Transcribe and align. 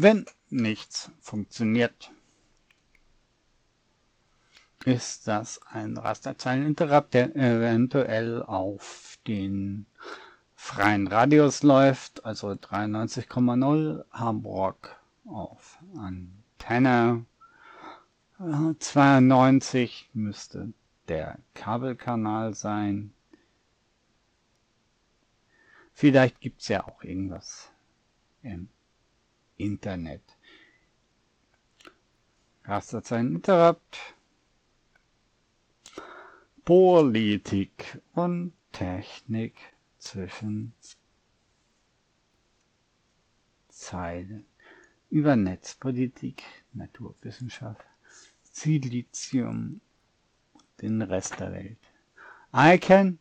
Wenn 0.00 0.26
nichts 0.48 1.10
funktioniert, 1.20 2.12
ist 4.88 5.28
das 5.28 5.60
ein 5.70 5.98
Rasterzeileninterrupt, 5.98 7.12
der 7.12 7.36
eventuell 7.36 8.42
auf 8.42 9.18
den 9.26 9.84
freien 10.54 11.06
Radius 11.06 11.62
läuft, 11.62 12.24
also 12.24 12.48
93,0 12.52 14.04
Hamburg 14.10 14.96
auf 15.26 15.78
Antenne. 15.98 17.26
Äh, 18.40 18.74
92 18.78 20.08
müsste 20.14 20.72
der 21.08 21.38
Kabelkanal 21.52 22.54
sein. 22.54 23.12
Vielleicht 25.92 26.40
gibt's 26.40 26.68
ja 26.68 26.86
auch 26.86 27.02
irgendwas 27.02 27.70
im 28.42 28.70
Internet. 29.58 30.22
Rasterzeileninterrupt. 32.64 34.14
Politik 36.68 37.98
und 38.12 38.52
Technik 38.72 39.54
zwischen 39.96 40.74
Zeilen 43.70 44.44
über 45.08 45.34
Netzpolitik, 45.34 46.42
Naturwissenschaft, 46.74 47.86
Silizium 48.42 49.80
und 50.52 50.64
den 50.82 51.00
Rest 51.00 51.40
der 51.40 51.52
Welt. 51.52 51.78
I 52.52 52.76
can. 52.76 53.18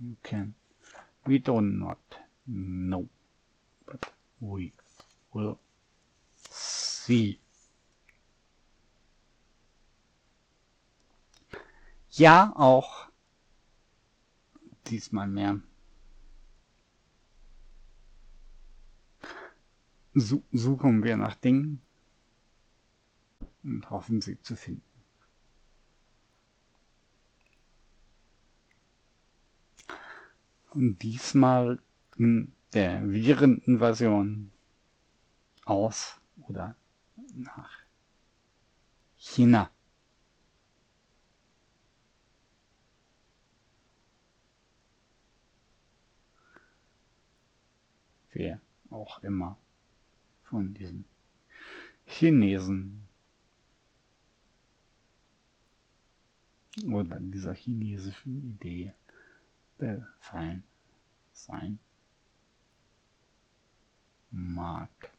You 0.00 0.16
can. 0.24 0.56
We 1.24 1.38
do 1.38 1.60
not 1.60 1.98
know. 2.46 3.08
But 3.86 4.12
we 4.40 4.72
will 5.32 5.56
see. 6.48 7.38
Ja, 12.12 12.52
auch 12.56 13.08
diesmal 14.86 15.28
mehr. 15.28 15.60
Su 20.14 20.42
suchen 20.50 21.04
wir 21.04 21.16
nach 21.16 21.36
Dingen 21.36 21.80
und 23.62 23.88
hoffen 23.90 24.20
sie 24.20 24.40
zu 24.42 24.56
finden. 24.56 24.82
Und 30.70 31.02
diesmal 31.02 31.80
in 32.16 32.52
der 32.72 33.08
Vireninvasion 33.08 34.50
aus 35.64 36.20
oder 36.48 36.76
nach 37.34 37.70
China. 39.16 39.70
Wer 48.40 48.58
auch 48.88 49.22
immer 49.22 49.58
von 50.44 50.72
diesen 50.72 51.04
Chinesen 52.06 53.06
oder 56.86 57.20
dieser 57.20 57.52
chinesischen 57.52 58.38
Idee 58.38 58.94
befallen 59.76 60.64
sein 61.34 61.78
mag. 64.30 65.12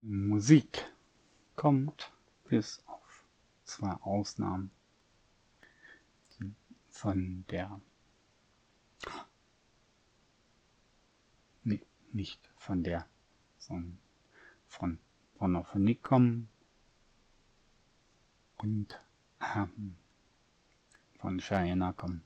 Musik 0.00 0.86
kommt 1.56 2.10
bis 2.44 2.82
auf 2.86 3.26
zwei 3.64 3.92
Ausnahmen 4.00 4.70
von 6.88 7.44
der 7.50 7.78
nicht 12.12 12.50
von 12.56 12.82
der 12.82 13.06
sondern 13.58 13.98
von 14.66 14.98
Monophonie 15.38 15.96
kommen 15.96 16.48
und 18.56 19.00
ähm, 19.40 19.96
von 21.18 21.38
Cheyenne 21.38 21.92
kommen 21.94 22.22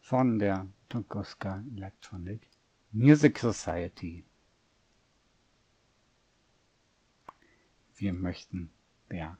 von 0.00 0.38
der 0.38 0.66
Tunguska 0.88 1.62
Electronic 1.76 2.48
Music 2.92 3.38
Society. 3.38 4.24
Wir 7.96 8.12
möchten 8.12 8.72
ja 9.10 9.36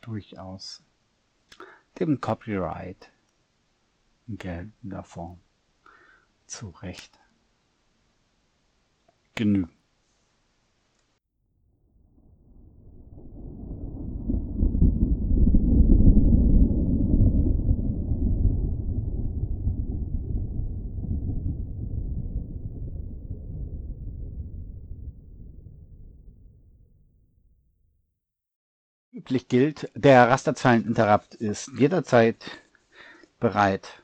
durchaus 0.00 0.82
dem 1.98 2.20
Copyright 2.20 3.10
in 4.28 4.38
geltender 4.38 5.02
Form 5.02 5.40
zu 6.46 6.68
Recht 6.70 7.18
genügen. 9.36 9.70
üblich 29.26 29.48
gilt, 29.48 29.90
der 29.96 30.28
Rasterzeileninterrupt 30.28 31.34
ist 31.34 31.72
jederzeit 31.76 32.36
bereit, 33.40 34.02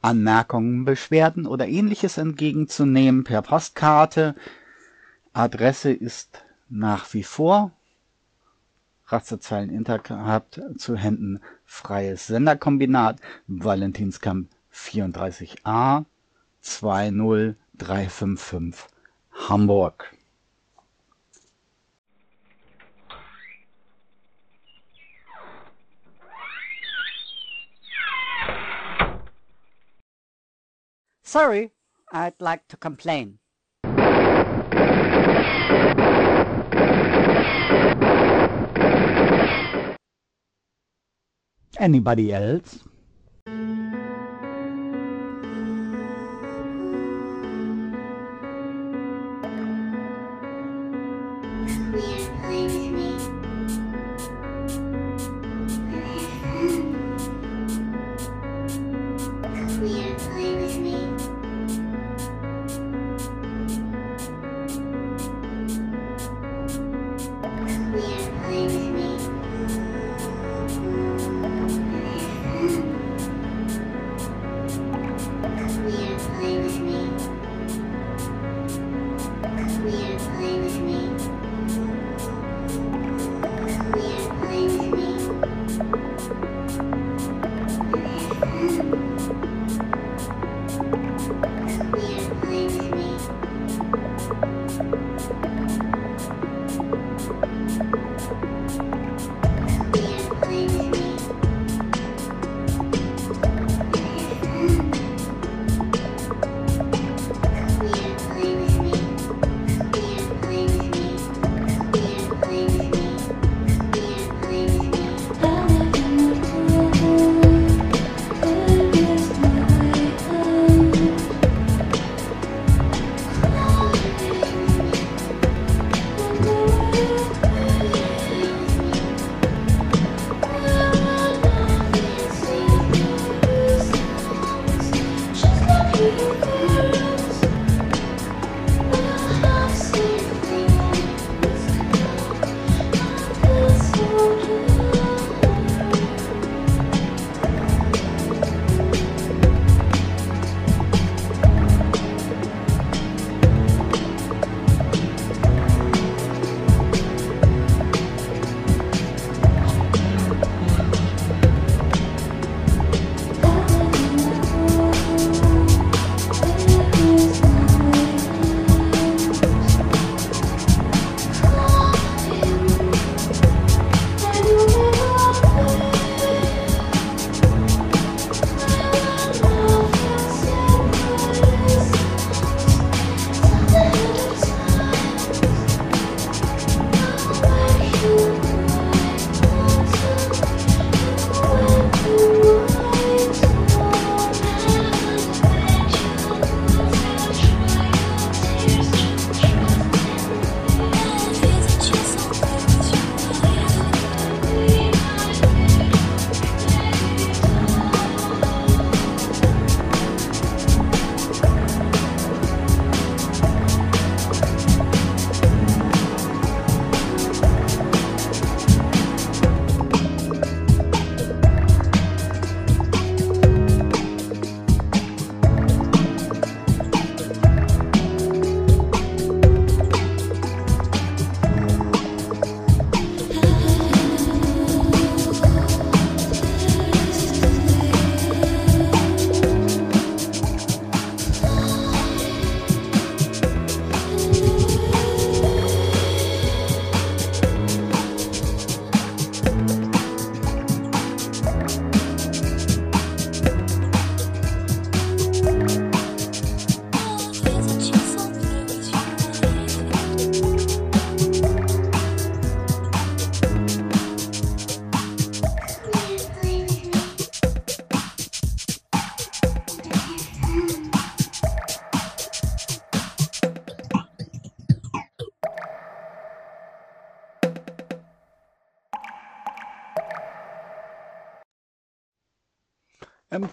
Anmerkungen, 0.00 0.84
Beschwerden 0.84 1.46
oder 1.46 1.68
ähnliches 1.68 2.18
entgegenzunehmen 2.18 3.22
per 3.24 3.42
Postkarte. 3.42 4.34
Adresse 5.32 5.92
ist 5.92 6.44
nach 6.68 7.14
wie 7.14 7.22
vor 7.22 7.70
Rasterzeileninterrupt 9.06 10.60
zu 10.76 10.96
Händen 10.96 11.40
Freies 11.64 12.26
Senderkombinat 12.26 13.20
Valentinskamp 13.46 14.48
34a 14.72 16.04
20355 16.60 18.84
Hamburg. 19.48 20.12
Sorry, 31.28 31.72
I'd 32.10 32.40
like 32.40 32.66
to 32.68 32.78
complain. 32.78 33.38
Anybody 41.78 42.32
else? 42.32 42.87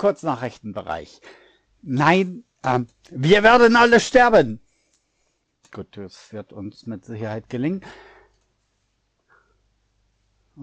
Kurznachrichtenbereich. 0.05 1.19
Nein, 1.81 2.43
ähm, 2.63 2.85
wir 3.09 3.41
werden 3.41 3.75
alle 3.75 4.00
sterben. 4.00 4.59
Gut, 5.71 5.97
das 5.97 6.31
wird 6.31 6.53
uns 6.53 6.85
mit 6.85 7.05
Sicherheit 7.05 7.50
gelingen. 7.50 7.81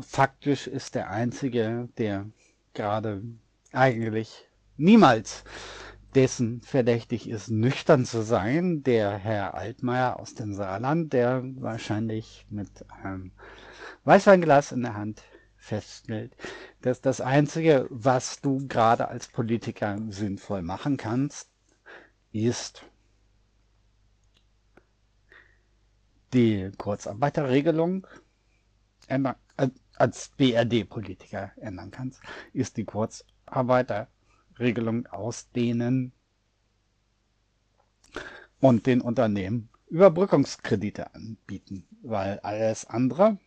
Faktisch 0.00 0.68
ist 0.68 0.94
der 0.94 1.10
Einzige, 1.10 1.88
der 1.98 2.26
gerade 2.72 3.20
eigentlich 3.72 4.46
niemals 4.76 5.42
dessen 6.14 6.60
verdächtig 6.60 7.28
ist, 7.28 7.48
nüchtern 7.48 8.04
zu 8.04 8.22
sein, 8.22 8.84
der 8.84 9.10
Herr 9.16 9.54
Altmaier 9.54 10.20
aus 10.20 10.34
dem 10.34 10.54
Saarland, 10.54 11.12
der 11.12 11.42
wahrscheinlich 11.56 12.46
mit 12.48 12.70
einem 13.02 13.32
Weißweinglas 14.04 14.70
in 14.70 14.82
der 14.82 14.94
Hand 14.94 15.24
feststellt, 15.56 16.36
dass 16.82 17.00
das 17.00 17.20
Einzige, 17.20 17.86
was 17.90 18.40
du 18.40 18.66
gerade 18.68 19.08
als 19.08 19.26
Politiker 19.28 19.98
sinnvoll 20.10 20.62
machen 20.62 20.96
kannst, 20.96 21.50
ist 22.32 22.84
die 26.32 26.70
Kurzarbeiterregelung 26.78 28.06
ändern, 29.06 29.36
äh, 29.56 29.68
als 29.96 30.30
BRD-Politiker 30.36 31.52
ändern 31.56 31.90
kannst, 31.90 32.20
ist 32.52 32.76
die 32.76 32.84
Kurzarbeiterregelung 32.84 35.06
ausdehnen 35.06 36.12
und 38.60 38.86
den 38.86 39.00
Unternehmen 39.00 39.70
Überbrückungskredite 39.88 41.14
anbieten, 41.14 41.86
weil 42.02 42.38
alles 42.40 42.84
andere 42.86 43.38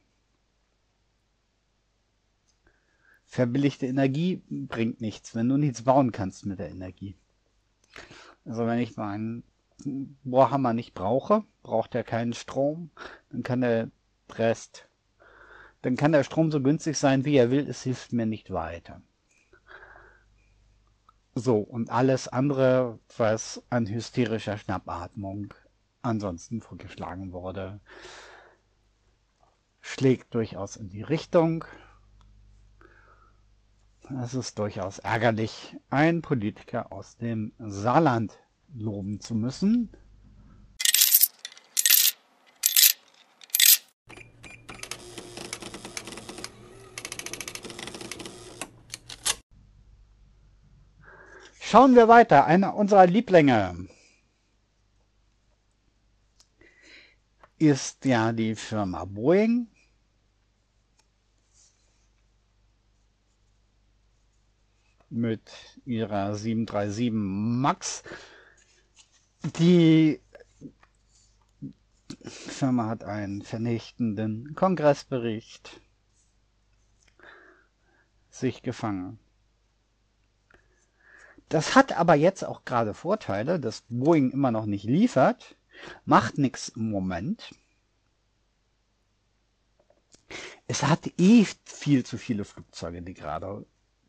verbilligte 3.35 3.85
Energie 3.85 4.41
bringt 4.49 5.01
nichts, 5.01 5.35
wenn 5.35 5.49
du 5.49 5.57
nichts 5.57 5.83
bauen 5.83 6.11
kannst 6.11 6.45
mit 6.45 6.59
der 6.59 6.69
Energie. 6.69 7.15
Also 8.45 8.65
wenn 8.65 8.79
ich 8.79 8.95
meinen 8.95 9.43
Bohrhammer 10.23 10.73
nicht 10.73 10.93
brauche, 10.93 11.43
braucht 11.61 11.95
er 11.95 12.03
keinen 12.03 12.33
Strom, 12.33 12.91
dann 13.29 13.43
kann 13.43 13.61
der 13.61 13.91
Rest, 14.31 14.87
dann 15.81 15.97
kann 15.97 16.13
der 16.13 16.23
Strom 16.23 16.49
so 16.49 16.61
günstig 16.61 16.97
sein, 16.97 17.25
wie 17.25 17.35
er 17.35 17.51
will, 17.51 17.67
es 17.67 17.83
hilft 17.83 18.13
mir 18.13 18.25
nicht 18.25 18.51
weiter. 18.51 19.01
So, 21.35 21.57
und 21.57 21.89
alles 21.89 22.29
andere, 22.29 22.99
was 23.17 23.61
an 23.69 23.85
hysterischer 23.85 24.57
Schnappatmung 24.57 25.53
ansonsten 26.01 26.61
vorgeschlagen 26.61 27.33
wurde, 27.33 27.81
schlägt 29.81 30.33
durchaus 30.33 30.77
in 30.77 30.89
die 30.89 31.01
Richtung. 31.01 31.65
Es 34.11 34.35
ist 34.35 34.59
durchaus 34.59 34.99
ärgerlich, 34.99 35.75
einen 35.89 36.21
Politiker 36.21 36.91
aus 36.91 37.17
dem 37.17 37.53
Saarland 37.57 38.37
loben 38.75 39.19
zu 39.19 39.33
müssen. 39.33 39.89
Schauen 51.59 51.95
wir 51.95 52.07
weiter. 52.07 52.45
Einer 52.45 52.75
unserer 52.75 53.07
Lieblinge 53.07 53.87
ist 57.57 58.05
ja 58.05 58.31
die 58.33 58.53
Firma 58.53 59.05
Boeing. 59.05 59.74
Mit 65.09 65.41
ihrer 65.85 66.35
737 66.35 67.11
MAX. 67.13 68.03
Die 69.59 70.19
Firma 72.23 72.87
hat 72.87 73.03
einen 73.03 73.41
vernichtenden 73.41 74.55
Kongressbericht 74.55 75.79
sich 78.29 78.61
gefangen. 78.61 79.19
Das 81.49 81.75
hat 81.75 81.93
aber 81.93 82.15
jetzt 82.15 82.43
auch 82.43 82.65
gerade 82.65 82.93
Vorteile, 82.93 83.59
dass 83.59 83.83
Boeing 83.89 84.31
immer 84.31 84.51
noch 84.51 84.65
nicht 84.65 84.85
liefert, 84.85 85.55
macht 86.05 86.37
nichts 86.37 86.69
im 86.69 86.89
Moment. 86.89 87.53
Es 90.67 90.83
hat 90.83 91.11
eh 91.19 91.45
viel 91.65 92.03
zu 92.03 92.17
viele 92.17 92.45
Flugzeuge, 92.45 93.03
die 93.03 93.13
gerade 93.13 93.65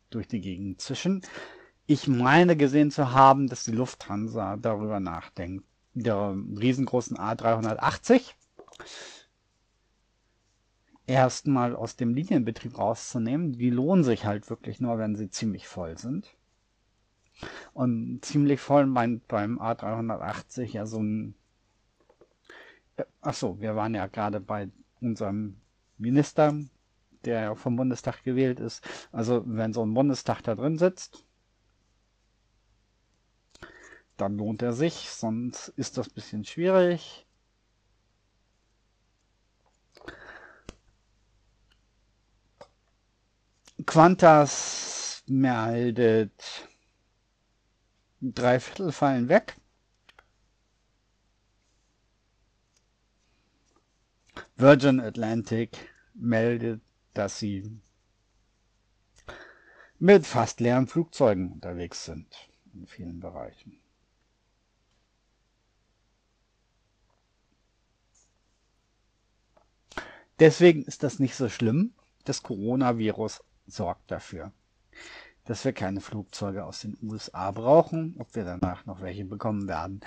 durch 0.09 0.27
die 0.27 0.41
Gegend 0.41 0.81
zischen. 0.81 1.21
Ich 1.85 2.07
meine 2.07 2.57
gesehen 2.57 2.91
zu 2.91 3.11
haben, 3.13 3.47
dass 3.47 3.63
die 3.63 3.71
Lufthansa 3.71 4.57
darüber 4.57 4.99
nachdenkt, 4.99 5.65
der 5.93 6.35
riesengroßen 6.57 7.17
A380 7.17 8.33
erstmal 11.07 11.75
aus 11.75 11.95
dem 11.95 12.13
Linienbetrieb 12.13 12.77
rauszunehmen. 12.77 13.53
Die 13.53 13.69
lohnen 13.69 14.03
sich 14.03 14.25
halt 14.25 14.49
wirklich 14.49 14.79
nur, 14.81 14.97
wenn 14.99 15.15
sie 15.15 15.29
ziemlich 15.29 15.67
voll 15.67 15.97
sind. 15.97 16.35
Und 17.73 18.19
ziemlich 18.23 18.59
voll 18.59 18.85
meint 18.85 19.27
beim 19.27 19.59
A380 19.59 20.63
ja 20.73 20.85
so 20.85 20.99
ein. 21.01 21.35
Äh, 22.97 23.05
Achso, 23.21 23.59
wir 23.61 23.75
waren 23.75 23.95
ja 23.95 24.07
gerade 24.07 24.39
bei 24.39 24.69
unserem 24.99 25.57
Minister, 25.97 26.55
der 27.25 27.41
ja 27.41 27.55
vom 27.55 27.75
Bundestag 27.75 28.23
gewählt 28.23 28.59
ist. 28.59 28.83
Also 29.11 29.43
wenn 29.45 29.73
so 29.73 29.83
ein 29.85 29.93
Bundestag 29.93 30.41
da 30.43 30.55
drin 30.55 30.77
sitzt, 30.77 31.23
dann 34.17 34.37
lohnt 34.37 34.61
er 34.61 34.73
sich, 34.73 35.09
sonst 35.09 35.69
ist 35.69 35.97
das 35.97 36.07
ein 36.09 36.13
bisschen 36.13 36.45
schwierig. 36.45 37.25
Quantas 43.85 45.23
meldet, 45.27 46.67
drei 48.21 48.59
Viertel 48.59 48.91
fallen 48.91 49.29
weg. 49.29 49.55
Virgin 54.55 54.99
Atlantic 54.99 55.77
meldet 56.15 56.81
dass 57.17 57.39
sie 57.39 57.81
mit 59.99 60.27
fast 60.27 60.59
leeren 60.59 60.87
Flugzeugen 60.87 61.51
unterwegs 61.51 62.05
sind 62.05 62.27
in 62.73 62.85
vielen 62.85 63.19
Bereichen. 63.19 63.79
Deswegen 70.39 70.83
ist 70.83 71.01
das 71.01 71.17
nicht 71.17 71.35
so 71.35 71.49
schlimm. 71.49 71.95
Das 72.23 72.43
Coronavirus 72.43 73.43
sorgt 73.65 74.11
dafür, 74.11 74.51
dass 75.45 75.65
wir 75.65 75.73
keine 75.73 76.01
Flugzeuge 76.01 76.63
aus 76.65 76.81
den 76.81 76.95
USA 77.01 77.49
brauchen. 77.49 78.15
Ob 78.19 78.35
wir 78.35 78.43
danach 78.43 78.85
noch 78.85 79.01
welche 79.01 79.25
bekommen 79.25 79.67
werden, 79.67 80.01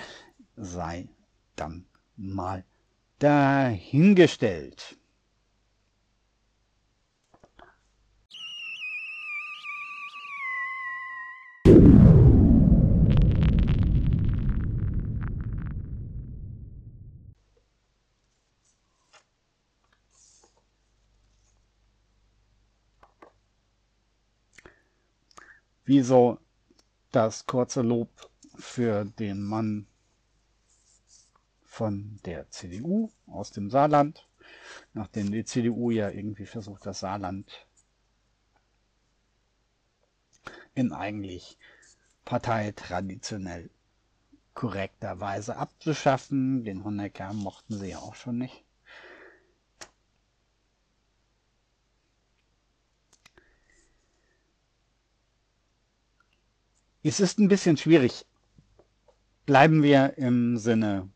sei 0.54 1.08
dann 1.56 1.86
mal 2.16 2.64
dahingestellt. 3.18 4.99
Wieso 25.92 26.38
das 27.10 27.46
kurze 27.46 27.82
Lob 27.82 28.30
für 28.54 29.06
den 29.06 29.42
Mann 29.42 29.88
von 31.64 32.20
der 32.24 32.48
CDU 32.48 33.10
aus 33.26 33.50
dem 33.50 33.70
Saarland, 33.70 34.28
nachdem 34.92 35.32
die 35.32 35.44
CDU 35.44 35.90
ja 35.90 36.08
irgendwie 36.08 36.46
versucht, 36.46 36.86
das 36.86 37.00
Saarland 37.00 37.66
in 40.74 40.92
eigentlich 40.92 41.58
parteitraditionell 42.24 43.68
korrekter 44.54 45.18
Weise 45.18 45.56
abzuschaffen. 45.56 46.62
Den 46.62 46.84
Honecker 46.84 47.32
mochten 47.32 47.76
sie 47.76 47.88
ja 47.88 47.98
auch 47.98 48.14
schon 48.14 48.38
nicht. 48.38 48.64
Es 57.02 57.18
ist 57.18 57.38
ein 57.38 57.48
bisschen 57.48 57.76
schwierig. 57.78 58.26
Bleiben 59.46 59.82
wir 59.82 60.18
im 60.18 60.58
Sinne 60.58 61.10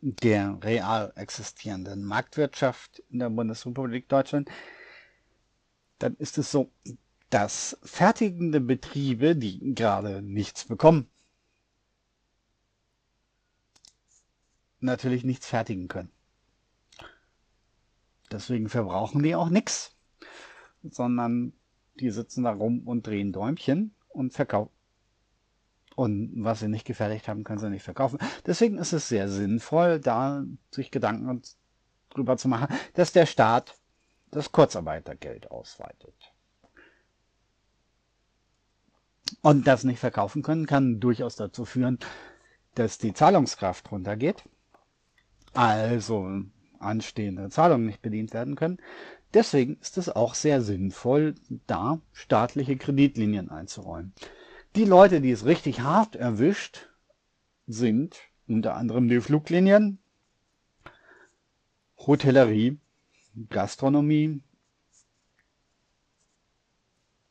der 0.00 0.58
real 0.62 1.12
existierenden 1.14 2.04
Marktwirtschaft 2.04 3.00
in 3.10 3.18
der 3.20 3.30
Bundesrepublik 3.30 4.08
Deutschland. 4.08 4.50
dann 5.98 6.16
ist 6.16 6.38
es 6.38 6.50
so, 6.50 6.72
dass 7.30 7.78
fertigende 7.84 8.60
Betriebe, 8.60 9.36
die 9.36 9.74
gerade 9.74 10.20
nichts 10.22 10.64
bekommen, 10.64 11.08
natürlich 14.80 15.22
nichts 15.22 15.46
fertigen 15.46 15.86
können. 15.86 16.10
Deswegen 18.32 18.68
verbrauchen 18.68 19.22
die 19.22 19.36
auch 19.36 19.50
nichts, 19.50 19.94
sondern 20.82 21.52
die 21.94 22.10
sitzen 22.10 22.44
da 22.44 22.52
rum 22.52 22.86
und 22.86 23.06
drehen 23.06 23.32
Däumchen 23.32 23.94
und 24.08 24.32
verkaufen. 24.32 24.72
Und 25.94 26.32
was 26.36 26.60
sie 26.60 26.68
nicht 26.68 26.86
gefertigt 26.86 27.28
haben, 27.28 27.44
können 27.44 27.58
sie 27.58 27.68
nicht 27.68 27.82
verkaufen. 27.82 28.18
Deswegen 28.46 28.78
ist 28.78 28.92
es 28.92 29.08
sehr 29.08 29.28
sinnvoll, 29.28 30.00
da 30.00 30.44
sich 30.70 30.90
Gedanken 30.90 31.42
drüber 32.10 32.36
zu 32.36 32.48
machen, 32.48 32.74
dass 32.94 33.12
der 33.12 33.26
Staat 33.26 33.76
das 34.30 34.52
Kurzarbeitergeld 34.52 35.50
ausweitet. 35.50 36.14
Und 39.42 39.66
das 39.66 39.84
nicht 39.84 39.98
verkaufen 39.98 40.42
können, 40.42 40.66
kann 40.66 41.00
durchaus 41.00 41.36
dazu 41.36 41.64
führen, 41.64 41.98
dass 42.74 42.98
die 42.98 43.12
Zahlungskraft 43.12 43.90
runtergeht. 43.90 44.44
Also 45.52 46.42
anstehende 46.78 47.50
Zahlungen 47.50 47.86
nicht 47.86 48.02
bedient 48.02 48.32
werden 48.32 48.56
können. 48.56 48.78
Deswegen 49.34 49.78
ist 49.80 49.96
es 49.96 50.08
auch 50.10 50.34
sehr 50.34 50.60
sinnvoll, 50.60 51.34
da 51.66 52.00
staatliche 52.12 52.76
Kreditlinien 52.76 53.50
einzuräumen. 53.50 54.12
Die 54.76 54.84
Leute, 54.84 55.20
die 55.20 55.30
es 55.30 55.46
richtig 55.46 55.80
hart 55.80 56.16
erwischt, 56.16 56.88
sind 57.66 58.20
unter 58.46 58.74
anderem 58.74 59.08
die 59.08 59.20
Fluglinien, 59.20 59.98
Hotellerie, 61.98 62.78
Gastronomie, 63.48 64.42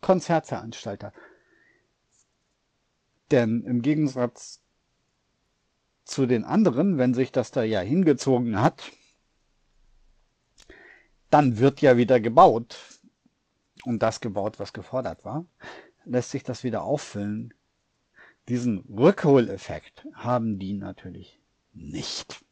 Konzertveranstalter. 0.01 1.13
Denn 3.29 3.63
im 3.63 3.81
Gegensatz 3.81 4.61
zu 6.03 6.25
den 6.25 6.43
anderen, 6.43 6.97
wenn 6.97 7.13
sich 7.13 7.31
das 7.31 7.51
da 7.51 7.63
ja 7.63 7.79
hingezogen 7.79 8.59
hat, 8.59 8.91
dann 11.31 11.57
wird 11.57 11.81
ja 11.81 11.97
wieder 11.97 12.19
gebaut 12.19 12.77
und 13.83 14.03
das 14.03 14.19
gebaut, 14.21 14.59
was 14.59 14.73
gefordert 14.73 15.25
war, 15.25 15.45
lässt 16.05 16.31
sich 16.31 16.43
das 16.43 16.63
wieder 16.63 16.83
auffüllen. 16.83 17.53
Diesen 18.49 18.79
Rückholeffekt 18.79 20.07
haben 20.13 20.59
die 20.59 20.73
natürlich 20.73 21.39
nicht. 21.73 22.43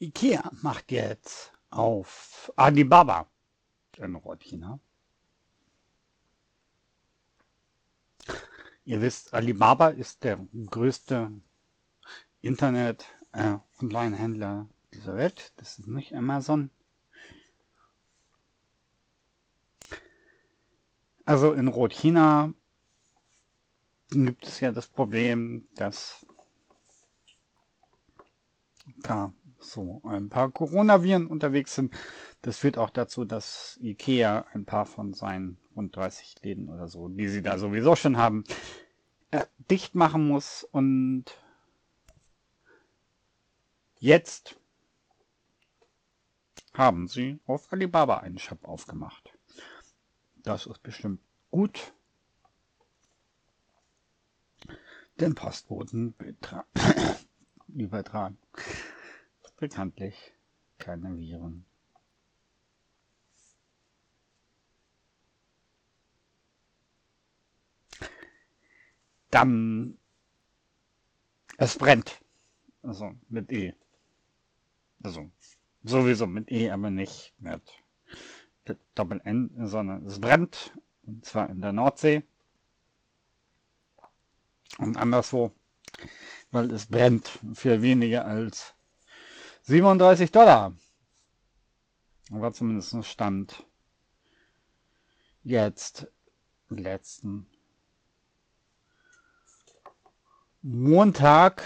Ikea 0.00 0.50
macht 0.62 0.90
jetzt 0.92 1.52
auf 1.68 2.50
Alibaba 2.56 3.26
in 3.98 4.14
Rotina. 4.14 4.80
Ihr 8.86 9.02
wisst, 9.02 9.34
Alibaba 9.34 9.88
ist 9.88 10.24
der 10.24 10.38
größte 10.66 11.30
Internet-Online-Händler 12.40 14.70
dieser 14.94 15.16
Welt. 15.16 15.52
Das 15.56 15.78
ist 15.78 15.86
nicht 15.86 16.14
Amazon. 16.14 16.70
Also 21.26 21.52
in 21.52 21.68
Rotina 21.68 22.54
gibt 24.08 24.46
es 24.46 24.60
ja 24.60 24.72
das 24.72 24.86
Problem, 24.86 25.68
dass 25.74 26.24
da 29.02 29.32
so 29.72 30.00
ein 30.04 30.28
paar 30.28 30.50
Coronaviren 30.50 31.26
unterwegs 31.26 31.74
sind. 31.74 31.94
Das 32.42 32.58
führt 32.58 32.78
auch 32.78 32.90
dazu, 32.90 33.24
dass 33.24 33.78
Ikea 33.82 34.46
ein 34.52 34.64
paar 34.64 34.86
von 34.86 35.12
seinen 35.12 35.58
rund 35.76 35.94
30 35.96 36.42
Läden 36.42 36.68
oder 36.68 36.88
so, 36.88 37.08
die 37.08 37.28
sie 37.28 37.42
da 37.42 37.58
sowieso 37.58 37.96
schon 37.96 38.16
haben, 38.16 38.44
äh, 39.30 39.44
dicht 39.70 39.94
machen 39.94 40.26
muss. 40.26 40.64
Und 40.64 41.24
jetzt 43.98 44.56
haben 46.74 47.08
sie 47.08 47.40
auf 47.46 47.72
Alibaba 47.72 48.18
einen 48.18 48.38
Shop 48.38 48.64
aufgemacht. 48.64 49.32
Das 50.42 50.66
ist 50.66 50.82
bestimmt 50.82 51.20
gut. 51.50 51.92
Den 55.20 55.34
Postboten 55.34 56.14
übertragen 57.68 58.38
bekanntlich 59.60 60.32
keine 60.78 61.16
Viren. 61.16 61.64
Dann 69.30 69.96
es 71.58 71.76
brennt. 71.76 72.20
Also 72.82 73.12
mit 73.28 73.52
E. 73.52 73.74
Also 75.02 75.30
sowieso 75.84 76.26
mit 76.26 76.50
E, 76.50 76.70
aber 76.70 76.90
nicht 76.90 77.34
mit 77.38 77.62
Doppel 78.94 79.20
N, 79.24 79.50
sondern 79.68 80.04
es 80.06 80.20
brennt. 80.20 80.72
Und 81.02 81.24
zwar 81.24 81.48
in 81.50 81.60
der 81.60 81.72
Nordsee. 81.72 82.24
Und 84.78 84.96
anderswo, 84.96 85.52
weil 86.50 86.70
es 86.70 86.86
brennt 86.86 87.38
für 87.52 87.82
weniger 87.82 88.24
als 88.24 88.74
37 89.62 90.30
Dollar. 90.30 90.74
War 92.30 92.52
zumindest 92.52 93.04
Stand. 93.04 93.66
Jetzt 95.42 96.06
letzten 96.68 97.46
Montag, 100.62 101.62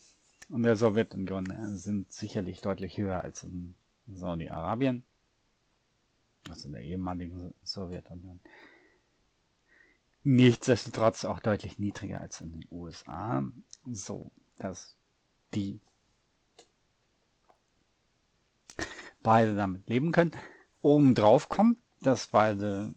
in 0.49 0.63
der 0.63 0.75
Sowjetunion 0.75 1.45
sind 1.77 2.11
sicherlich 2.11 2.61
deutlich 2.61 2.97
höher 2.97 3.21
als 3.23 3.43
in 3.43 3.75
Saudi-Arabien, 4.07 5.03
also 6.49 6.67
in 6.67 6.73
der 6.73 6.81
ehemaligen 6.81 7.53
Sowjetunion. 7.63 8.39
Nichtsdestotrotz 10.23 11.25
auch 11.25 11.39
deutlich 11.39 11.79
niedriger 11.79 12.21
als 12.21 12.41
in 12.41 12.51
den 12.51 12.67
USA, 12.71 13.43
so 13.91 14.31
dass 14.57 14.95
die 15.53 15.79
beide 19.23 19.55
damit 19.55 19.87
leben 19.89 20.11
können. 20.11 20.31
Obendrauf 20.81 21.49
kommt, 21.49 21.77
dass 22.01 22.27
beide 22.27 22.93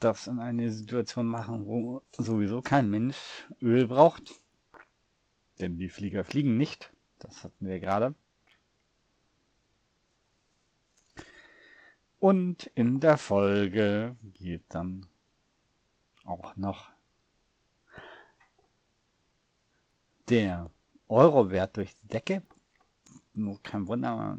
das 0.00 0.26
in 0.26 0.40
eine 0.40 0.70
Situation 0.70 1.26
machen, 1.26 1.66
wo 1.66 2.02
sowieso 2.16 2.60
kein 2.62 2.90
Mensch 2.90 3.46
Öl 3.60 3.86
braucht. 3.86 4.40
Denn 5.60 5.78
die 5.78 5.88
Flieger 5.88 6.24
fliegen 6.24 6.56
nicht. 6.56 6.92
Das 7.18 7.44
hatten 7.44 7.66
wir 7.66 7.78
gerade. 7.78 8.14
Und 12.18 12.66
in 12.74 13.00
der 13.00 13.18
Folge 13.18 14.16
geht 14.34 14.62
dann 14.68 15.06
auch 16.24 16.56
noch 16.56 16.88
der 20.28 20.70
Euro-Wert 21.08 21.76
durch 21.76 21.94
die 21.96 22.06
Decke 22.08 22.42
kein 23.62 23.86
Wunder, 23.86 24.38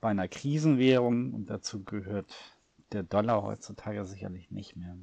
bei 0.00 0.08
einer 0.08 0.28
Krisenwährung 0.28 1.34
und 1.34 1.50
dazu 1.50 1.84
gehört 1.84 2.34
der 2.92 3.02
Dollar 3.02 3.42
heutzutage 3.42 4.04
sicherlich 4.06 4.50
nicht 4.50 4.76
mehr. 4.76 4.96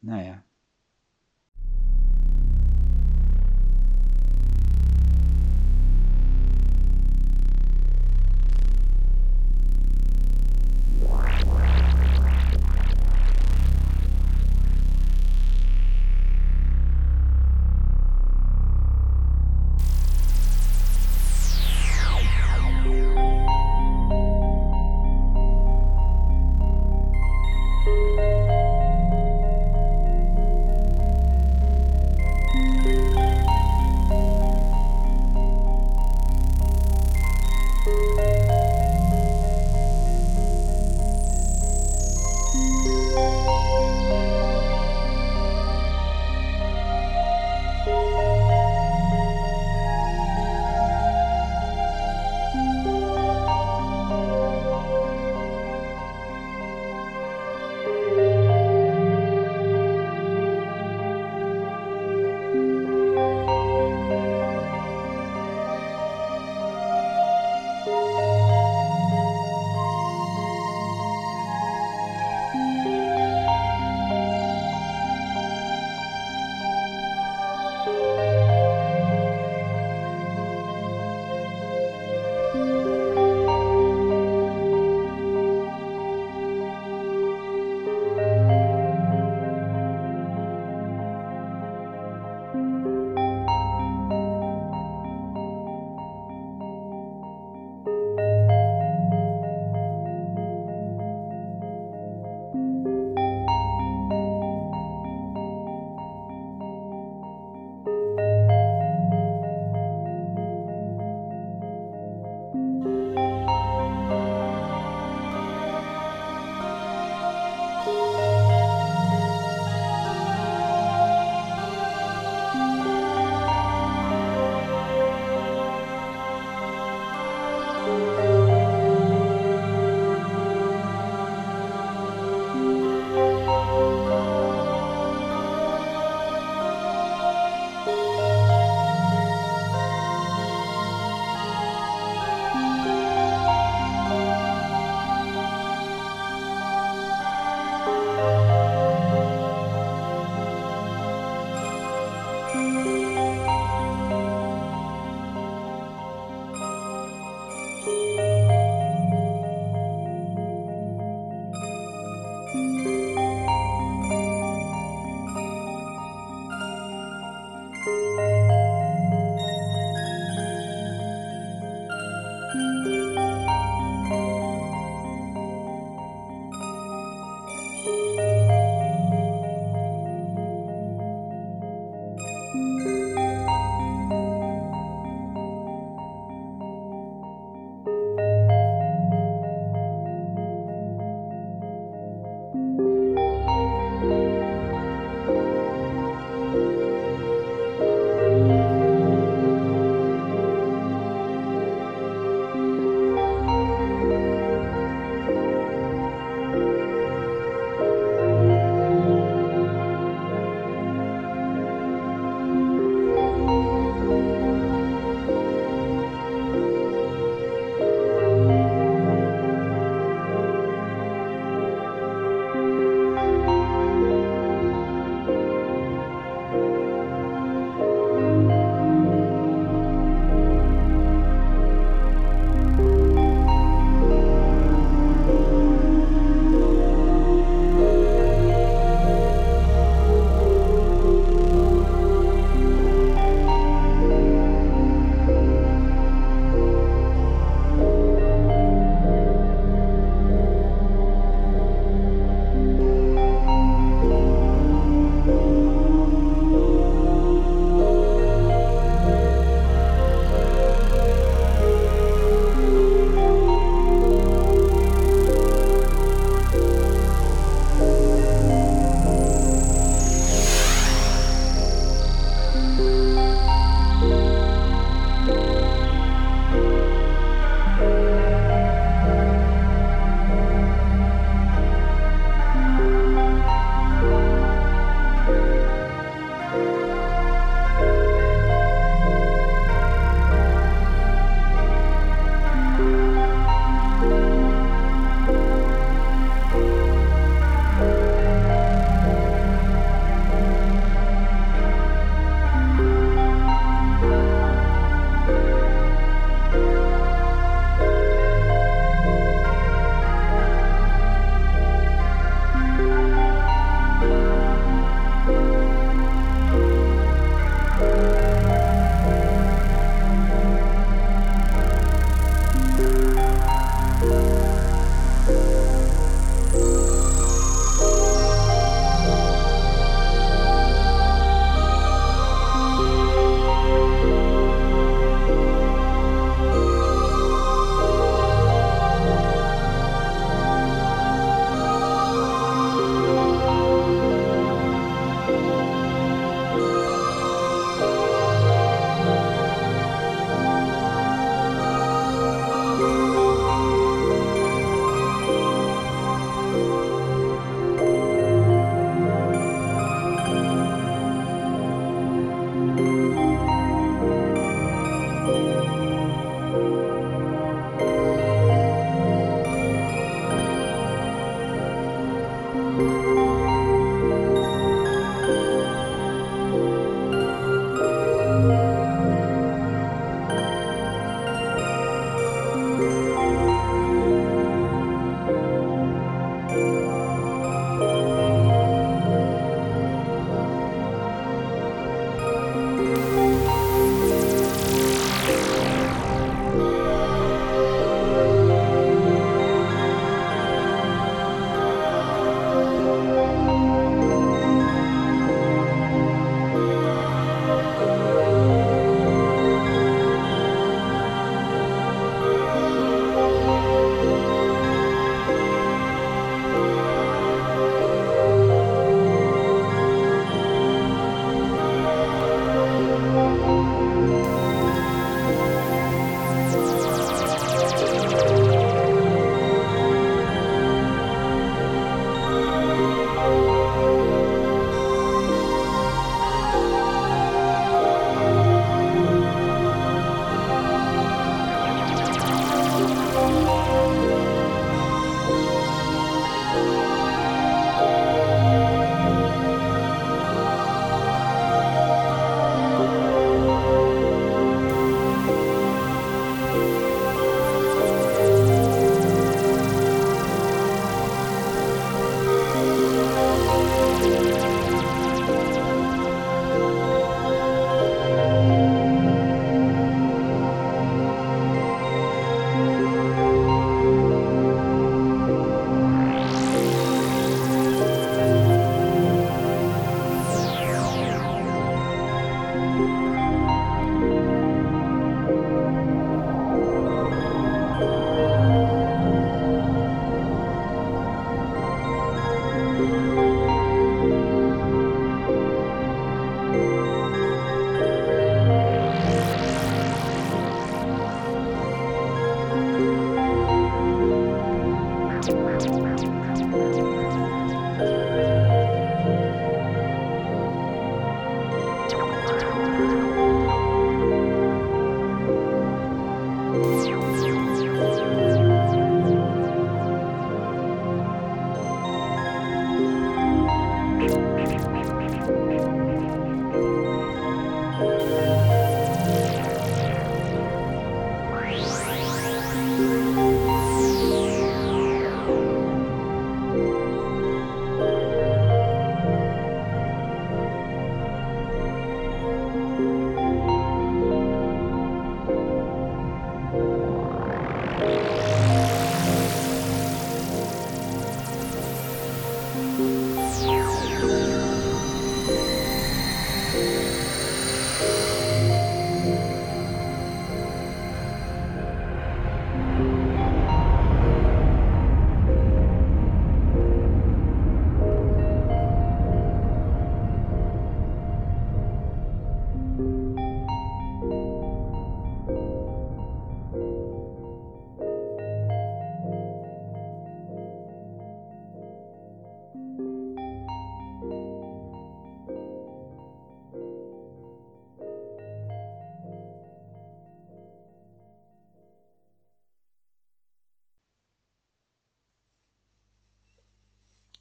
Naja. 0.00 0.42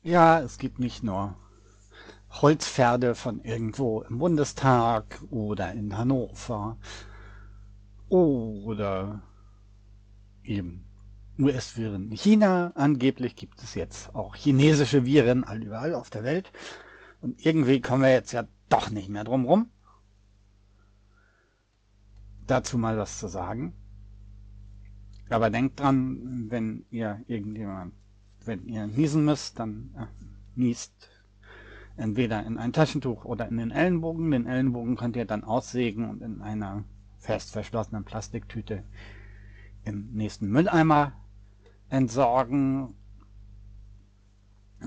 Ja, 0.05 0.39
es 0.39 0.59
gibt 0.59 0.77
nicht 0.77 1.01
nur 1.01 1.35
Holzpferde 2.29 3.15
von 3.15 3.41
irgendwo 3.41 4.03
im 4.03 4.19
Bundestag 4.19 5.19
oder 5.31 5.71
in 5.71 5.97
Hannover 5.97 6.77
oder 8.07 9.23
eben 10.43 10.85
US-Viren 11.39 12.11
in 12.11 12.17
China. 12.17 12.71
Angeblich 12.75 13.35
gibt 13.35 13.63
es 13.63 13.73
jetzt 13.73 14.13
auch 14.13 14.35
chinesische 14.35 15.05
Viren 15.05 15.43
all 15.43 15.63
überall 15.63 15.95
auf 15.95 16.11
der 16.11 16.23
Welt. 16.23 16.51
Und 17.21 17.43
irgendwie 17.43 17.81
kommen 17.81 18.03
wir 18.03 18.11
jetzt 18.11 18.31
ja 18.31 18.43
doch 18.69 18.91
nicht 18.91 19.09
mehr 19.09 19.23
drum 19.23 19.45
rum. 19.45 19.71
Dazu 22.45 22.77
mal 22.77 22.99
was 22.99 23.17
zu 23.17 23.27
sagen. 23.27 23.73
Aber 25.31 25.49
denkt 25.49 25.79
dran, 25.79 26.45
wenn 26.51 26.85
ihr 26.91 27.23
irgendjemand 27.25 27.95
wenn 28.45 28.65
ihr 28.67 28.87
niesen 28.87 29.25
müsst, 29.25 29.59
dann 29.59 29.91
äh, 29.97 30.05
niest 30.55 31.09
entweder 31.97 32.45
in 32.45 32.57
ein 32.57 32.73
Taschentuch 32.73 33.25
oder 33.25 33.47
in 33.47 33.57
den 33.57 33.71
Ellenbogen. 33.71 34.31
Den 34.31 34.47
Ellenbogen 34.47 34.95
könnt 34.95 35.15
ihr 35.15 35.25
dann 35.25 35.43
aussägen 35.43 36.09
und 36.09 36.21
in 36.21 36.41
einer 36.41 36.83
fest 37.17 37.51
verschlossenen 37.51 38.03
Plastiktüte 38.03 38.83
im 39.83 40.11
nächsten 40.11 40.49
Mülleimer 40.49 41.13
entsorgen. 41.89 42.93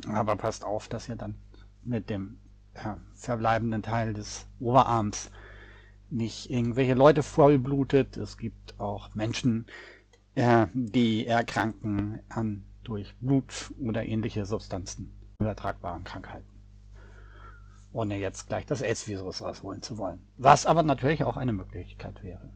Aber 0.06 0.36
passt 0.36 0.64
auf, 0.64 0.88
dass 0.88 1.09
ihr 1.09 1.16
dann 1.16 1.34
mit 1.82 2.11
dem 2.11 2.38
äh, 2.74 2.94
verbleibenden 3.14 3.82
Teil 3.82 4.12
des 4.12 4.46
Oberarms 4.61 5.30
nicht 6.11 6.50
irgendwelche 6.50 6.94
Leute 6.94 7.22
vollblutet. 7.22 8.16
Es 8.16 8.38
gibt 8.38 8.78
auch 8.78 9.14
Menschen, 9.14 9.66
äh, 10.34 10.66
die 10.72 11.26
erkranken 11.26 12.20
an 12.28 12.64
durch 12.89 13.14
Blut 13.20 13.72
oder 13.78 14.07
ähnliche 14.07 14.47
Substanzen 14.47 15.12
übertragbaren 15.39 16.05
Krankheiten. 16.05 16.49
Ohne 17.93 18.16
jetzt 18.16 18.49
gleich 18.49 18.64
das 18.66 18.82
AIDS-Virus 18.82 19.43
rausholen 19.43 19.82
zu 19.82 19.99
wollen. 19.99 20.26
Was 20.36 20.66
aber 20.66 20.82
natürlich 20.82 21.22
auch 21.24 21.36
eine 21.36 21.53
Möglichkeit 21.53 22.22
wäre. 22.22 22.51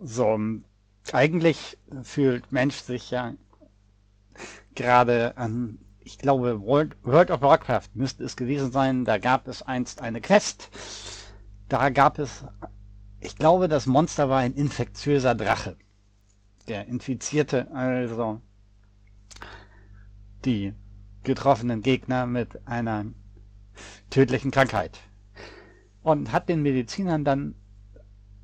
So, 0.00 0.38
eigentlich 1.12 1.78
fühlt 2.02 2.52
Mensch 2.52 2.76
sich 2.76 3.10
ja 3.10 3.34
gerade 4.74 5.36
an, 5.36 5.78
ich 6.00 6.18
glaube, 6.18 6.60
World, 6.60 6.96
World 7.02 7.30
of 7.30 7.40
Warcraft 7.40 7.90
müsste 7.94 8.22
es 8.22 8.36
gewesen 8.36 8.70
sein, 8.70 9.04
da 9.04 9.18
gab 9.18 9.48
es 9.48 9.62
einst 9.62 10.00
eine 10.00 10.20
Quest. 10.20 10.70
Da 11.68 11.88
gab 11.90 12.18
es, 12.18 12.44
ich 13.20 13.36
glaube, 13.36 13.68
das 13.68 13.86
Monster 13.86 14.28
war 14.28 14.38
ein 14.38 14.54
infektiöser 14.54 15.34
Drache 15.34 15.76
der 16.68 16.86
Infizierte 16.86 17.70
also 17.72 18.40
die 20.44 20.74
getroffenen 21.22 21.82
Gegner 21.82 22.26
mit 22.26 22.66
einer 22.66 23.06
tödlichen 24.10 24.50
Krankheit. 24.50 25.00
Und 26.02 26.32
hat 26.32 26.48
den 26.48 26.62
Medizinern 26.62 27.24
dann 27.24 27.54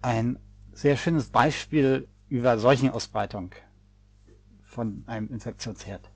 ein 0.00 0.38
sehr 0.72 0.96
schönes 0.96 1.30
Beispiel 1.30 2.08
über 2.28 2.58
Seuchenausbreitung 2.58 3.54
von 4.62 5.04
einem 5.06 5.28
Infektionsherd 5.28 6.10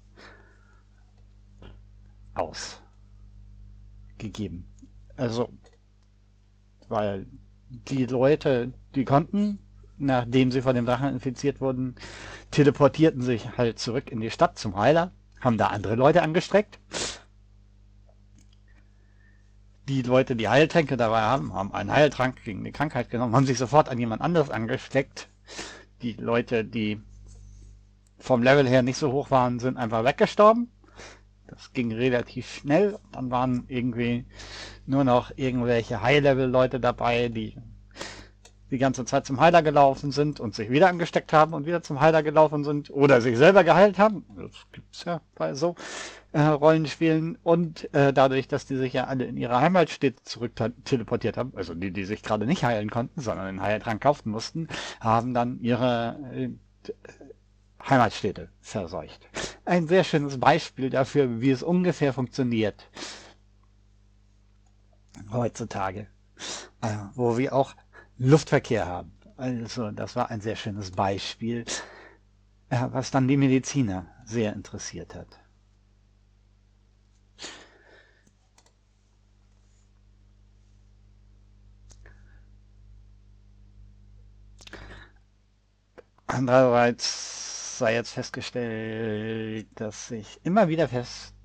ausgegeben. 2.35 4.67
Also, 5.17 5.53
weil 6.89 7.27
die 7.69 8.07
Leute, 8.07 8.73
die 8.95 9.05
konnten 9.05 9.59
nachdem 9.99 10.51
sie 10.51 10.63
von 10.63 10.75
dem 10.75 10.87
Drachen 10.87 11.09
infiziert 11.09 11.61
wurden, 11.61 11.95
teleportierten 12.51 13.23
sich 13.23 13.57
halt 13.57 13.79
zurück 13.79 14.11
in 14.11 14.21
die 14.21 14.31
Stadt 14.31 14.59
zum 14.59 14.77
Heiler, 14.77 15.13
haben 15.41 15.59
da 15.59 15.69
andere 15.69 15.95
Leute 15.95 16.23
angestreckt. 16.23 16.79
Die 19.89 20.03
Leute, 20.03 20.35
die 20.35 20.49
Heiltränke 20.49 20.97
dabei 20.97 21.21
haben, 21.21 21.55
haben 21.55 21.73
einen 21.73 21.93
Heiltrank 21.93 22.43
gegen 22.45 22.65
die 22.65 22.73
Krankheit 22.73 23.11
genommen, 23.11 23.37
haben 23.37 23.47
sich 23.47 23.59
sofort 23.59 23.89
an 23.89 23.99
jemand 23.99 24.21
anderes 24.21 24.51
angesteckt. 24.51 25.29
Die 26.03 26.15
Leute, 26.15 26.65
die 26.65 27.01
vom 28.19 28.43
Level 28.43 28.67
her 28.67 28.83
nicht 28.83 28.99
so 28.99 29.13
hoch 29.13 29.31
waren, 29.31 29.61
sind 29.61 29.77
einfach 29.77 30.05
weggestorben. 30.05 30.71
Das 31.47 31.73
ging 31.73 31.93
relativ 31.93 32.53
schnell. 32.53 32.99
Dann 33.13 33.31
waren 33.31 33.65
irgendwie 33.69 34.27
nur 34.87 35.05
noch 35.05 35.31
irgendwelche 35.37 36.03
High-Level-Leute 36.03 36.81
dabei, 36.81 37.29
die 37.29 37.57
die 38.71 38.79
ganze 38.79 39.05
Zeit 39.05 39.27
zum 39.27 39.41
Heiler 39.41 39.63
gelaufen 39.63 40.11
sind 40.11 40.41
und 40.41 40.55
sich 40.55 40.71
wieder 40.71 40.89
angesteckt 40.89 41.33
haben 41.33 41.55
und 41.55 41.67
wieder 41.67 41.83
zum 41.83 42.01
Heiler 42.01 42.23
gelaufen 42.23 42.65
sind 42.65 42.91
oder 42.91 43.21
sich 43.21 43.37
selber 43.37 43.65
geheilt 43.65 43.99
haben. 43.99 44.25
Das 44.37 44.53
gibt's 44.73 45.05
ja 45.05 45.21
bei 45.35 45.55
so 45.55 45.77
äh, 46.33 46.41
Rollenspielen. 46.41 47.39
Und 47.43 47.93
äh, 47.95 48.13
dadurch, 48.13 48.49
dass 48.49 48.67
die 48.67 48.77
sich 48.77 48.93
ja 48.93 49.05
alle 49.05 49.25
in 49.25 49.37
ihre 49.37 49.61
Heimatstädte 49.61 50.23
zurück 50.25 50.53
teleportiert 50.85 51.37
haben, 51.37 51.53
also 51.57 51.75
die, 51.75 51.93
die 51.93 52.05
sich 52.05 52.23
gerade 52.23 52.47
nicht 52.47 52.65
heilen 52.65 52.91
konnten, 52.91 53.21
sondern 53.21 53.47
den 53.47 53.63
Heiltrank 53.63 54.03
kaufen 54.03 54.31
mussten, 54.31 54.69
haben 55.01 55.33
dann 55.33 55.61
ihre 55.61 56.19
äh, 56.35 56.51
Heimatstädte 57.89 58.49
verseucht. 58.61 59.29
Ein 59.65 59.87
sehr 59.87 60.05
schönes 60.05 60.39
Beispiel 60.39 60.91
dafür, 60.91 61.41
wie 61.41 61.51
es 61.51 61.63
ungefähr 61.63 62.13
funktioniert 62.13 62.89
heutzutage, 65.33 66.09
äh, 66.83 66.97
wo 67.15 67.39
wir 67.39 67.55
auch 67.55 67.75
Luftverkehr 68.19 68.87
haben. 68.87 69.13
Also 69.37 69.91
das 69.91 70.17
war 70.17 70.31
ein 70.31 70.41
sehr 70.41 70.57
schönes 70.57 70.91
Beispiel, 70.91 71.65
äh, 72.71 72.87
was 72.91 73.11
dann 73.11 73.29
die 73.29 73.37
Mediziner 73.37 74.07
sehr 74.25 74.53
interessiert 74.55 75.15
hat. 75.15 75.39
Andererseits 86.27 87.79
sei 87.79 87.95
jetzt 87.95 88.13
festgestellt, 88.13 89.69
dass 89.75 90.09
sich 90.09 90.41
immer 90.43 90.69
wieder 90.69 90.89
fest 90.89 91.37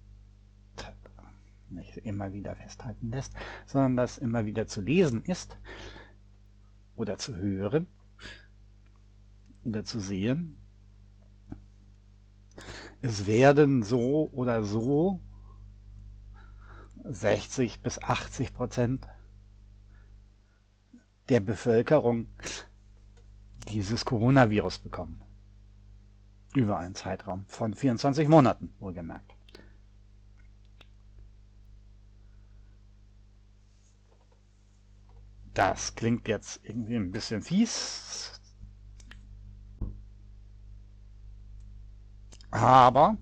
nicht 1.71 1.97
immer 1.97 2.33
wieder 2.33 2.55
festhalten 2.55 3.11
lässt, 3.11 3.33
sondern 3.65 3.95
dass 3.95 4.17
immer 4.17 4.45
wieder 4.45 4.67
zu 4.67 4.81
lesen 4.81 5.23
ist, 5.23 5.57
oder 7.01 7.17
zu 7.17 7.35
hören 7.35 7.87
oder 9.63 9.83
zu 9.83 9.99
sehen. 9.99 10.55
Es 13.01 13.25
werden 13.25 13.81
so 13.81 14.29
oder 14.31 14.63
so 14.63 15.19
60 17.03 17.81
bis 17.81 17.99
80 18.01 18.53
Prozent 18.53 19.07
der 21.29 21.39
Bevölkerung 21.39 22.27
dieses 23.69 24.05
Coronavirus 24.05 24.77
bekommen. 24.79 25.23
Über 26.53 26.77
einen 26.77 26.93
Zeitraum 26.93 27.45
von 27.47 27.73
24 27.73 28.27
Monaten, 28.27 28.73
wohlgemerkt. 28.79 29.30
Das 35.53 35.95
klingt 35.95 36.27
jetzt 36.27 36.61
irgendwie 36.63 36.95
ein 36.95 37.11
bisschen 37.11 37.41
fies. 37.41 38.39
Aber 42.51 43.17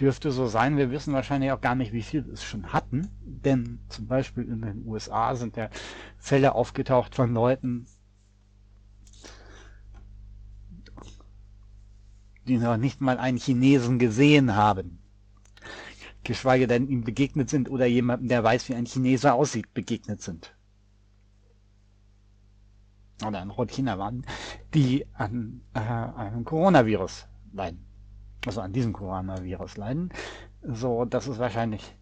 dürfte 0.00 0.30
so 0.32 0.46
sein. 0.46 0.76
Wir 0.76 0.90
wissen 0.90 1.14
wahrscheinlich 1.14 1.52
auch 1.52 1.60
gar 1.60 1.74
nicht, 1.74 1.92
wie 1.92 2.02
viel 2.02 2.28
es 2.30 2.42
schon 2.44 2.72
hatten. 2.72 3.08
Denn 3.22 3.80
zum 3.88 4.06
Beispiel 4.06 4.44
in 4.44 4.62
den 4.62 4.86
USA 4.86 5.34
sind 5.34 5.56
ja 5.56 5.70
Fälle 6.18 6.54
aufgetaucht 6.54 7.14
von 7.14 7.32
Leuten, 7.32 7.86
die 12.46 12.58
noch 12.58 12.76
nicht 12.76 13.00
mal 13.00 13.18
einen 13.18 13.38
Chinesen 13.38 13.98
gesehen 13.98 14.54
haben. 14.56 14.98
Geschweige 16.24 16.66
denn 16.66 16.88
ihm 16.88 17.04
begegnet 17.04 17.50
sind 17.50 17.70
oder 17.70 17.84
jemandem, 17.86 18.28
der 18.28 18.42
weiß, 18.42 18.68
wie 18.68 18.74
ein 18.74 18.86
Chinese 18.86 19.34
aussieht, 19.34 19.72
begegnet 19.74 20.22
sind. 20.22 20.53
Oder 23.26 23.42
in 23.42 23.50
Rotchina 23.50 23.98
waren, 23.98 24.26
die 24.72 25.06
an 25.14 25.60
äh, 25.74 25.78
einem 25.80 26.44
Coronavirus 26.44 27.28
leiden. 27.52 27.84
Also 28.46 28.60
an 28.60 28.72
diesem 28.72 28.92
Coronavirus 28.92 29.76
leiden. 29.76 30.10
So, 30.62 31.04
dass 31.04 31.26
es 31.26 31.38
wahrscheinlich 31.38 31.96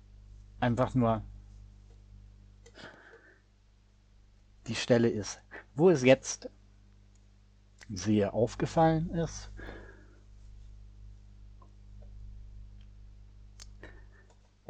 einfach 0.61 0.95
nur 0.95 1.23
die 4.67 4.75
Stelle 4.75 5.09
ist, 5.09 5.43
wo 5.75 5.91
es 5.91 6.03
jetzt 6.03 6.49
sehr 7.91 8.33
aufgefallen 8.33 9.11
ist, 9.11 9.53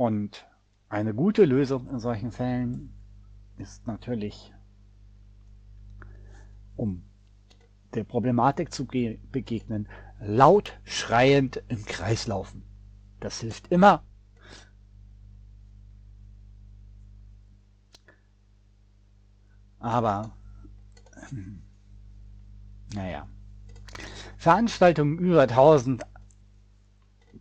Und 0.03 0.49
eine 0.89 1.15
gute 1.15 1.45
Lösung 1.45 1.89
in 1.89 2.01
solchen 2.01 2.33
Fällen 2.33 2.93
ist 3.57 3.87
natürlich, 3.87 4.53
um 6.77 7.03
der 7.95 8.05
Problematik 8.05 8.73
zu 8.73 8.87
begegnen, 8.87 9.89
laut 10.21 10.79
schreiend 10.85 11.63
im 11.69 11.85
Kreis 11.85 12.27
laufen. 12.27 12.63
Das 13.21 13.41
hilft 13.41 13.69
immer. 13.69 14.03
Aber, 19.79 20.37
hm, 21.29 21.63
naja, 22.95 23.27
Veranstaltungen 24.37 25.19
über 25.19 25.43
1000 25.43 26.03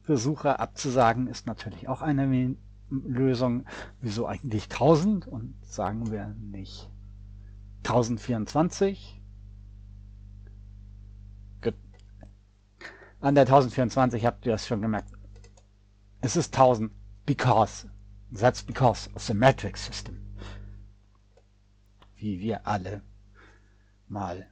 Besucher 0.06 0.60
abzusagen, 0.60 1.28
ist 1.28 1.48
natürlich 1.48 1.88
auch 1.88 2.02
eine 2.02 2.56
Lösung. 2.90 3.66
Wieso 4.02 4.26
eigentlich 4.28 4.70
1000 4.70 5.28
und 5.28 5.56
sagen 5.66 6.12
wir 6.12 6.36
nicht 6.40 6.90
1024? 7.84 9.22
Gut. 11.62 11.76
An 13.22 13.36
der 13.36 13.44
1024 13.44 14.26
habt 14.26 14.46
ihr 14.48 14.54
das 14.54 14.66
schon 14.66 14.82
gemerkt. 14.82 15.14
Es 16.22 16.36
ist 16.36 16.56
1000 16.56 16.92
because. 17.26 17.88
That's 18.34 18.64
because 18.64 19.10
of 19.14 19.24
the 19.24 19.34
metric 19.34 19.78
system. 19.78 20.36
Wie 22.16 22.40
wir 22.40 22.66
alle 22.66 23.04
mal 24.08 24.48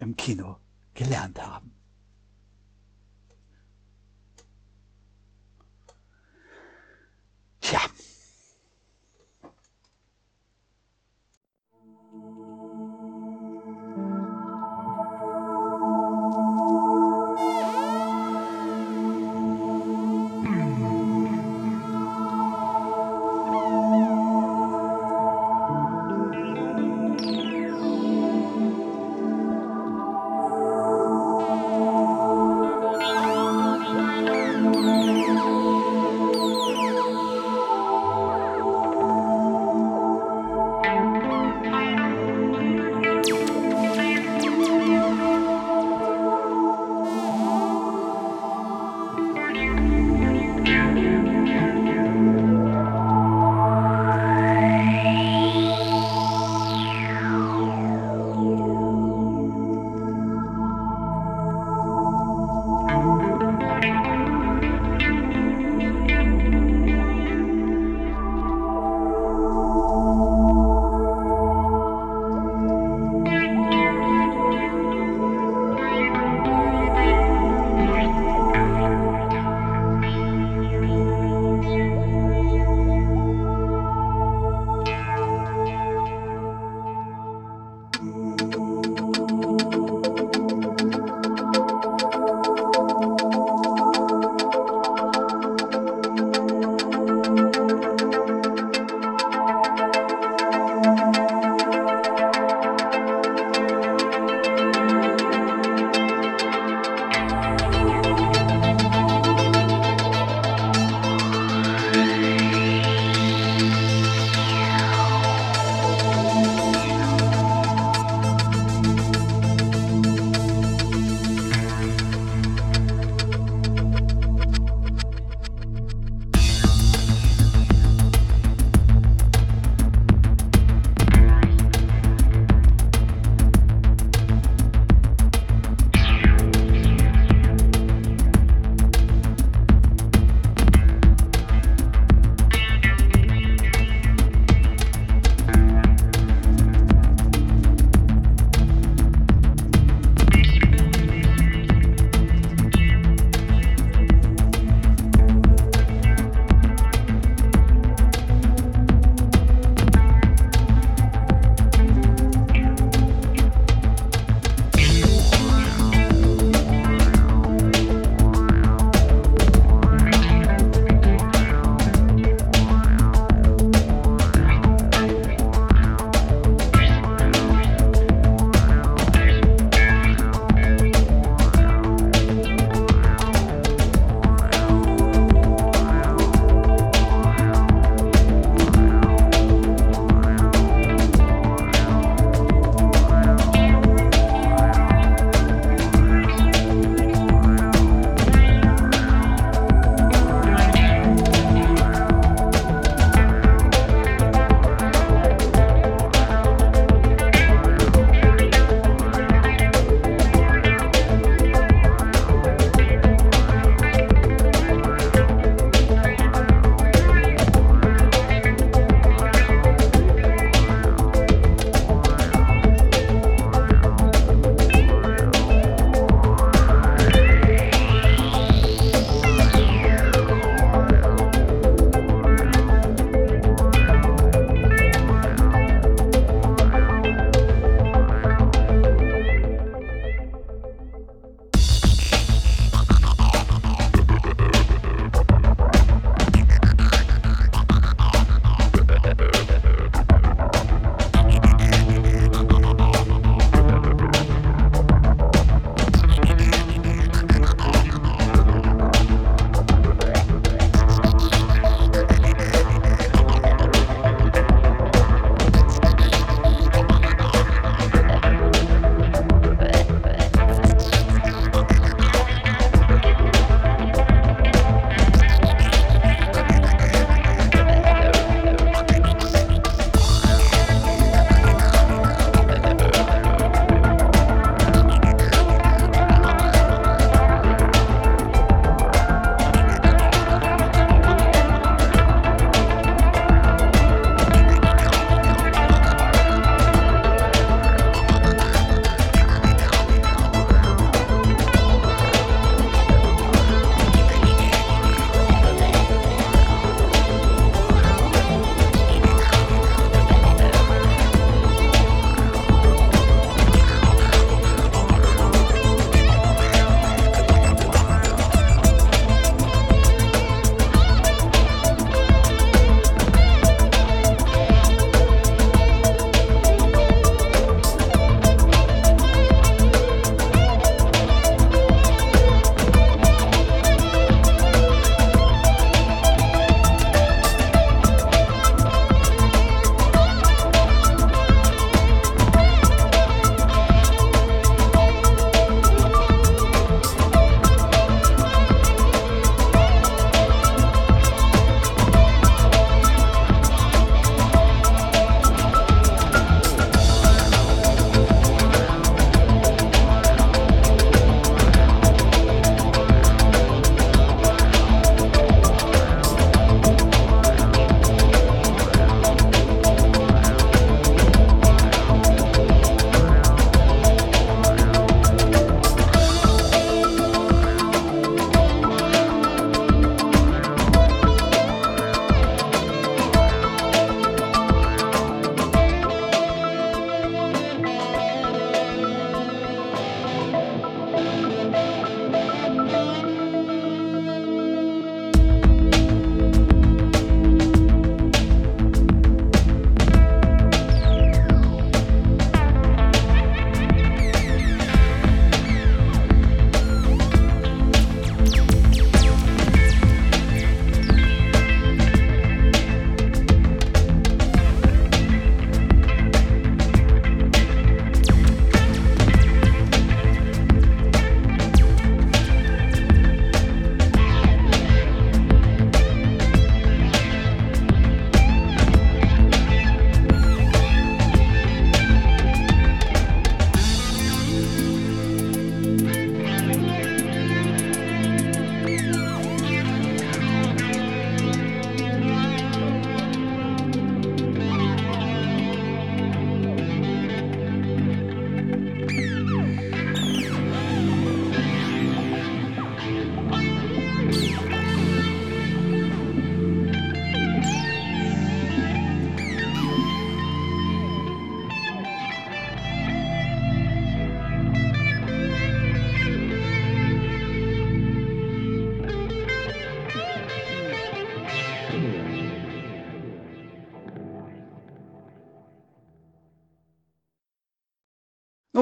im 0.00 0.16
Kino 0.16 0.56
gelernt 0.94 1.40
haben. 1.46 1.72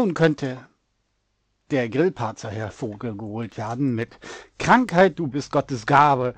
Nun 0.07 0.15
könnte 0.15 0.65
der 1.73 1.89
Grillparzer 1.89 2.49
hervorgeholt 2.49 3.57
werden 3.57 3.97
mit 3.97 4.21
Krankheit, 4.57 5.19
du 5.19 5.27
bist 5.27 5.51
Gottes 5.51 5.85
Gabe. 5.85 6.37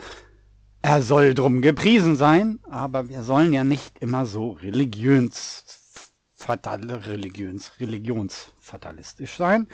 Er 0.80 1.02
soll 1.02 1.34
drum 1.34 1.60
gepriesen 1.60 2.16
sein, 2.16 2.60
aber 2.70 3.10
wir 3.10 3.22
sollen 3.22 3.52
ja 3.52 3.64
nicht 3.64 3.98
immer 3.98 4.24
so 4.24 4.52
religions, 4.52 6.14
religions, 6.48 7.72
religionsfatalistisch 7.78 9.36
sein. 9.36 9.68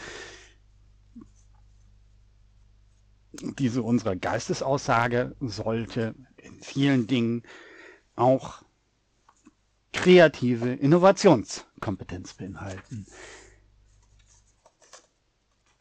Diese 3.60 3.84
unsere 3.84 4.16
Geistesaussage 4.16 5.36
sollte 5.38 6.16
in 6.38 6.60
vielen 6.60 7.06
Dingen 7.06 7.44
auch 8.16 8.60
kreative 9.92 10.72
Innovationskompetenz 10.72 12.34
beinhalten. 12.34 13.06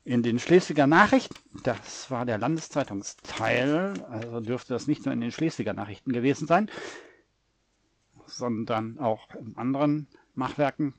In 0.05 0.21
den 0.21 0.37
Schleswiger 0.37 0.85
Nachrichten, 0.85 1.35
das 1.63 2.11
war 2.11 2.25
der 2.25 2.37
Landeszeitungsteil, 2.37 3.93
also 4.09 4.41
dürfte 4.41 4.73
das 4.73 4.85
nicht 4.85 5.05
nur 5.05 5.13
in 5.13 5.21
den 5.21 5.31
Schleswiger 5.31 5.73
Nachrichten 5.73 6.11
gewesen 6.11 6.45
sein, 6.45 6.69
sondern 8.25 8.99
auch 8.99 9.33
in 9.35 9.55
anderen 9.55 10.07
Machwerken 10.35 10.93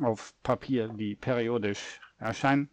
auf 0.00 0.34
Papier, 0.42 0.88
die 0.88 1.14
periodisch 1.14 2.00
erscheinen 2.18 2.70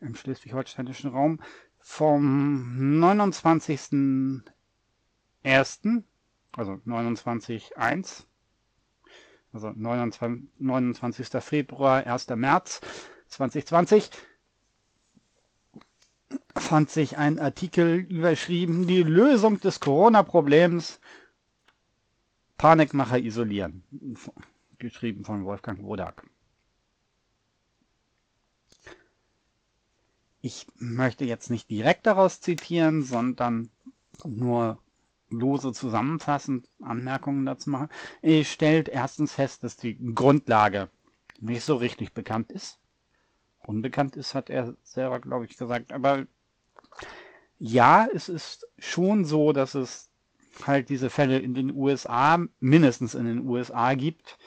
im 0.00 0.14
schleswig-holsteinischen 0.14 1.10
Raum 1.10 1.40
vom 1.78 3.00
29.01., 3.02 6.02
also 6.52 6.72
29.1, 6.86 8.26
also 9.54 9.70
29, 9.70 10.48
29. 10.58 11.28
Februar, 11.42 12.04
1. 12.06 12.28
März 12.30 12.80
2020, 13.28 14.10
fand 16.56 16.90
sich 16.90 17.16
ein 17.16 17.38
Artikel 17.38 17.98
überschrieben, 18.00 18.86
die 18.86 19.02
Lösung 19.02 19.60
des 19.60 19.80
Corona-Problems, 19.80 21.00
Panikmacher 22.56 23.18
isolieren, 23.18 23.84
geschrieben 24.78 25.24
von 25.24 25.44
Wolfgang 25.44 25.82
Wodak. 25.82 26.24
Ich 30.40 30.66
möchte 30.76 31.24
jetzt 31.24 31.50
nicht 31.50 31.70
direkt 31.70 32.06
daraus 32.06 32.40
zitieren, 32.40 33.02
sondern 33.02 33.70
nur 34.24 34.78
lose 35.30 35.72
zusammenfassend 35.72 36.68
Anmerkungen 36.80 37.46
dazu 37.46 37.70
machen. 37.70 37.88
Er 38.22 38.44
stellt 38.44 38.88
erstens 38.88 39.32
fest, 39.32 39.64
dass 39.64 39.76
die 39.76 39.98
Grundlage 40.14 40.90
nicht 41.40 41.64
so 41.64 41.76
richtig 41.76 42.14
bekannt 42.14 42.52
ist. 42.52 42.78
Unbekannt 43.66 44.16
ist, 44.16 44.34
hat 44.34 44.50
er 44.50 44.76
selber, 44.82 45.20
glaube 45.20 45.46
ich, 45.46 45.56
gesagt. 45.56 45.92
Aber 45.92 46.26
ja, 47.58 48.06
es 48.12 48.28
ist 48.28 48.66
schon 48.78 49.24
so, 49.24 49.52
dass 49.52 49.74
es 49.74 50.10
halt 50.66 50.88
diese 50.88 51.10
Fälle 51.10 51.38
in 51.38 51.54
den 51.54 51.74
USA, 51.74 52.44
mindestens 52.60 53.14
in 53.14 53.24
den 53.24 53.46
USA 53.46 53.94
gibt, 53.94 54.38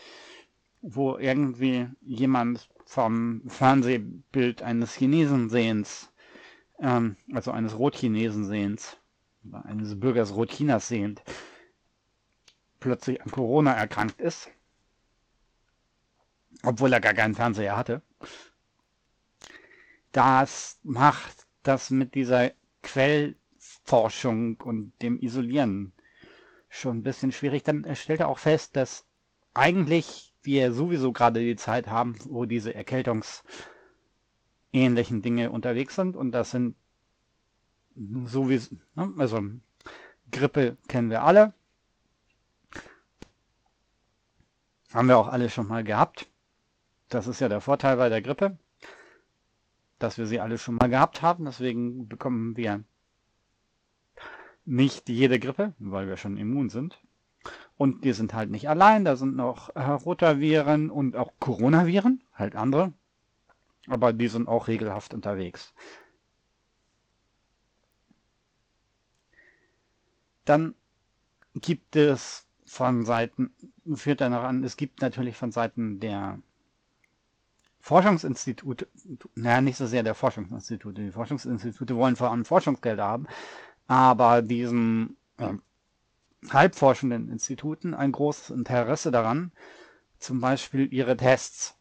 wo 0.82 1.18
irgendwie 1.18 1.88
jemand 2.02 2.70
vom 2.86 3.42
Fernsehbild 3.48 4.62
eines 4.62 4.94
Chinesensehens, 4.96 6.12
ähm, 6.80 7.18
also 7.34 7.52
eines 7.52 7.78
Rotchinesensehens, 7.78 8.98
eines 9.64 10.00
Bürgers 10.00 10.36
Rotchinas 10.36 10.88
sehend, 10.88 11.24
plötzlich 12.80 13.22
an 13.22 13.32
Corona 13.32 13.74
erkrankt 13.74 14.22
ist, 14.22 14.50
obwohl 16.64 16.94
er 16.94 17.02
gar 17.02 17.14
keinen 17.14 17.36
Fernseher 17.36 17.78
hatte. 17.78 18.02
Das 20.12 20.80
macht 20.84 21.46
das 21.64 21.90
mit 21.90 22.16
dieser 22.16 22.52
Quellforschung 22.82 24.60
und 24.62 24.94
dem 25.02 25.20
Isolieren 25.20 25.94
schon 26.70 26.98
ein 26.98 27.04
bisschen 27.04 27.32
schwierig. 27.32 27.64
Dann 27.64 27.96
stellt 27.96 28.22
er 28.22 28.30
auch 28.30 28.40
fest, 28.40 28.76
dass 28.76 29.06
eigentlich 29.54 30.34
wir 30.44 30.74
sowieso 30.74 31.12
gerade 31.12 31.42
die 31.42 31.56
Zeit 31.56 31.88
haben, 31.88 32.16
wo 32.26 32.46
diese 32.46 32.74
erkältungsähnlichen 32.74 35.22
Dinge 35.22 35.52
unterwegs 35.52 35.96
sind. 35.96 36.16
Und 36.16 36.32
das 36.32 36.52
sind 36.52 36.76
sowieso, 38.26 38.76
ne, 38.96 39.14
also 39.18 39.42
Grippe 40.32 40.78
kennen 40.88 41.10
wir 41.10 41.24
alle. 41.24 41.54
Haben 44.94 45.08
wir 45.08 45.18
auch 45.18 45.28
alle 45.28 45.50
schon 45.50 45.68
mal 45.68 45.84
gehabt. 45.84 46.28
Das 47.10 47.28
ist 47.28 47.40
ja 47.40 47.50
der 47.50 47.62
Vorteil 47.62 47.98
bei 47.98 48.10
der 48.10 48.22
Grippe, 48.22 48.58
dass 50.00 50.18
wir 50.18 50.28
sie 50.28 50.40
alle 50.40 50.58
schon 50.58 50.76
mal 50.76 50.90
gehabt 50.90 51.22
haben. 51.22 51.46
Deswegen 51.46 52.08
bekommen 52.08 52.58
wir 52.58 52.84
nicht 54.66 55.08
jede 55.10 55.40
Grippe, 55.40 55.74
weil 55.80 56.08
wir 56.08 56.18
schon 56.18 56.38
immun 56.38 56.70
sind. 56.70 57.00
Und 57.78 58.04
die 58.04 58.14
sind 58.14 58.34
halt 58.34 58.50
nicht 58.50 58.68
allein, 58.70 59.06
da 59.06 59.16
sind 59.16 59.36
noch 59.36 59.74
äh, 59.76 59.82
Rotaviren 59.82 60.90
und 60.90 61.16
auch 61.16 61.34
Coronaviren, 61.40 62.24
halt 62.34 62.56
andere. 62.56 62.92
Aber 63.88 64.12
die 64.12 64.28
sind 64.28 64.48
auch 64.48 64.68
regelhaft 64.68 65.14
unterwegs. 65.14 65.74
Dann 70.48 70.76
gibt 71.56 71.96
es 71.96 72.46
von 72.66 73.06
Seiten, 73.06 73.54
führt 73.94 74.22
er 74.22 74.30
noch 74.30 74.44
an, 74.44 74.64
es 74.64 74.78
gibt 74.78 75.02
natürlich 75.02 75.36
von 75.36 75.52
Seiten 75.52 76.00
der 76.00 76.40
Forschungsinstitute, 77.80 78.88
naja, 79.36 79.62
nicht 79.62 79.78
so 79.78 79.86
sehr 79.88 80.04
der 80.04 80.16
Forschungsinstitute. 80.16 81.02
Die 81.02 81.12
Forschungsinstitute 81.12 81.96
wollen 81.96 82.16
vor 82.16 82.32
allem 82.32 82.46
Forschungsgelder 82.46 83.04
haben, 83.04 83.28
aber 83.88 84.42
diesen 84.42 85.18
äh, 85.38 85.54
halbforschenden 86.50 87.30
Instituten 87.30 87.94
ein 87.94 88.12
großes 88.12 88.50
Interesse 88.50 89.12
daran, 89.12 89.52
zum 90.20 90.42
Beispiel 90.42 90.92
ihre 90.94 91.18
Tests 91.18 91.76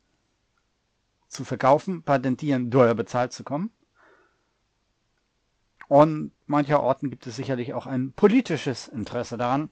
zu 1.29 1.45
verkaufen, 1.45 2.03
patentieren, 2.03 2.71
teuer 2.71 2.95
bezahlt 2.95 3.33
zu 3.33 3.45
kommen. 3.45 3.71
Und 5.89 6.33
mancher 6.47 6.83
Orten 6.83 7.11
gibt 7.11 7.27
es 7.27 7.37
sicherlich 7.37 7.75
auch 7.75 7.87
ein 7.87 8.13
politisches 8.13 8.89
Interesse 8.89 9.37
daran, 9.37 9.71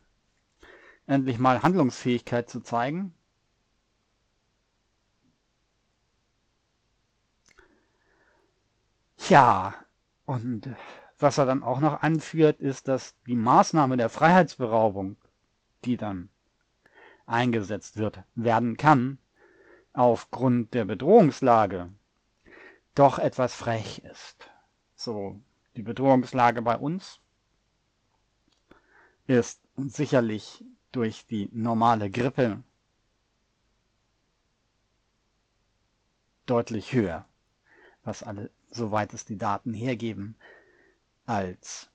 endlich 1.07 1.39
mal 1.39 1.63
Handlungsfähigkeit 1.63 2.49
zu 2.49 2.61
zeigen. 2.61 3.15
Ja, 9.29 9.75
und 10.27 10.69
was 11.19 11.39
er 11.39 11.47
dann 11.47 11.63
auch 11.63 11.81
noch 11.81 12.03
anführt, 12.03 12.61
ist, 12.61 12.89
dass 12.89 13.15
die 13.27 13.37
Maßnahme 13.37 13.97
der 13.97 14.11
Freiheitsberaubung, 14.11 15.17
die 15.85 15.97
dann 15.97 16.29
eingesetzt 17.27 17.97
wird, 17.97 18.23
werden 18.35 18.77
kann, 18.77 19.19
aufgrund 19.95 20.75
der 20.75 20.85
Bedrohungslage 20.85 21.91
doch 22.95 23.19
etwas 23.19 23.55
frech 23.55 24.01
ist. 24.01 24.51
So, 24.95 25.41
die 25.77 25.83
Bedrohungslage 25.83 26.63
bei 26.63 26.77
uns 26.77 27.21
ist 29.27 29.61
sicherlich 29.77 30.65
durch 30.93 31.27
die 31.27 31.49
normale 31.53 32.11
Grippe 32.11 32.63
deutlich 36.47 36.93
höher, 36.93 37.27
was 38.05 38.23
alle, 38.23 38.51
soweit 38.71 39.15
es 39.15 39.25
die 39.25 39.39
Daten 39.39 39.73
hergeben, 39.73 40.37
als 41.27 41.89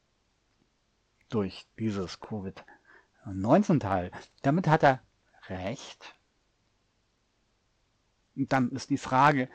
durch 1.30 1.67
dieses 1.77 2.19
Covid-19-Teil. 2.19 4.11
Damit 4.41 4.67
hat 4.67 4.84
er 4.84 5.01
recht. 5.47 6.15
Und 8.36 8.51
dann 8.51 8.71
ist 8.71 8.89
die 8.89 8.97
Frage, 8.97 9.49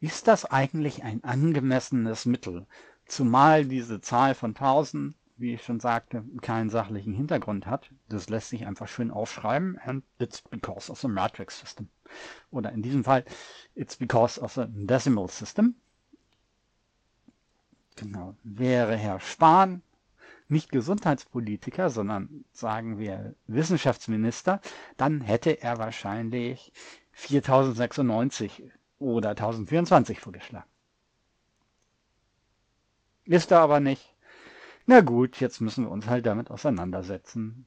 ist 0.00 0.26
das 0.28 0.44
eigentlich 0.44 1.04
ein 1.04 1.22
angemessenes 1.24 2.26
Mittel? 2.26 2.66
Zumal 3.10 3.64
diese 3.64 4.00
Zahl 4.00 4.36
von 4.36 4.50
1000, 4.50 5.16
wie 5.36 5.54
ich 5.54 5.64
schon 5.64 5.80
sagte, 5.80 6.22
keinen 6.42 6.70
sachlichen 6.70 7.12
Hintergrund 7.12 7.66
hat. 7.66 7.90
Das 8.08 8.28
lässt 8.28 8.50
sich 8.50 8.66
einfach 8.66 8.86
schön 8.86 9.10
aufschreiben. 9.10 9.80
And 9.84 10.04
it's 10.20 10.40
because 10.42 10.92
of 10.92 11.00
the 11.00 11.08
matrix 11.08 11.58
system. 11.58 11.88
Oder 12.52 12.70
in 12.70 12.82
diesem 12.82 13.02
Fall, 13.02 13.24
it's 13.74 13.96
because 13.96 14.40
of 14.40 14.52
the 14.54 14.66
decimal 14.68 15.26
system. 15.26 15.74
Genau. 17.96 18.36
Wäre 18.44 18.96
Herr 18.96 19.18
Spahn 19.18 19.82
nicht 20.46 20.70
Gesundheitspolitiker, 20.70 21.90
sondern 21.90 22.44
sagen 22.52 23.00
wir 23.00 23.34
Wissenschaftsminister, 23.48 24.60
dann 24.96 25.20
hätte 25.20 25.60
er 25.60 25.78
wahrscheinlich 25.78 26.72
4096 27.10 28.70
oder 29.00 29.30
1024 29.30 30.20
vorgeschlagen. 30.20 30.70
Ist 33.30 33.50
er 33.50 33.60
aber 33.60 33.80
nicht. 33.80 34.14
Na 34.86 35.00
gut, 35.00 35.40
jetzt 35.40 35.60
müssen 35.60 35.84
wir 35.84 35.90
uns 35.90 36.06
halt 36.06 36.26
damit 36.26 36.50
auseinandersetzen. 36.50 37.66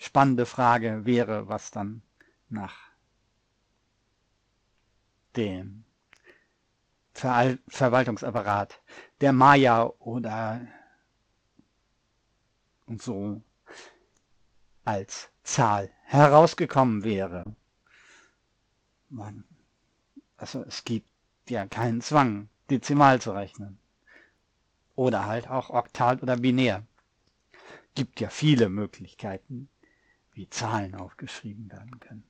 spannende 0.00 0.46
Frage 0.46 1.04
wäre, 1.04 1.46
was 1.48 1.70
dann 1.70 2.02
nach 2.48 2.74
dem 5.36 5.84
Ver 7.12 7.58
Verwaltungsapparat 7.68 8.80
der 9.20 9.32
Maya 9.32 9.84
oder 9.98 10.66
und 12.86 13.02
so 13.02 13.42
als 14.84 15.28
Zahl 15.42 15.90
herausgekommen 16.04 17.04
wäre. 17.04 17.44
Man, 19.10 19.44
also 20.38 20.62
es 20.62 20.84
gibt 20.84 21.09
ja 21.50 21.66
keinen 21.66 22.00
Zwang, 22.00 22.48
dezimal 22.70 23.20
zu 23.20 23.32
rechnen. 23.32 23.78
Oder 24.94 25.26
halt 25.26 25.48
auch 25.48 25.70
oktal 25.70 26.18
oder 26.20 26.36
binär. 26.36 26.86
Gibt 27.94 28.20
ja 28.20 28.30
viele 28.30 28.68
Möglichkeiten, 28.68 29.68
wie 30.32 30.48
Zahlen 30.48 30.94
aufgeschrieben 30.94 31.70
werden 31.70 31.98
können. 32.00 32.29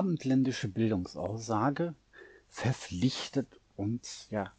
abendländische 0.00 0.68
Bildungsaussage 0.68 1.94
verpflichtet 2.48 3.60
uns 3.76 4.28
ja 4.30 4.50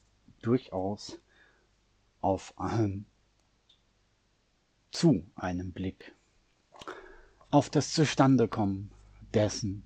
durchaus 0.44 1.18
auf 2.22 2.54
einen, 2.60 3.08
zu 4.92 5.26
einem 5.34 5.72
Blick 5.72 6.14
auf 7.50 7.72
das 7.72 7.92
Zustandekommen 7.92 8.92
dessen, 9.34 9.82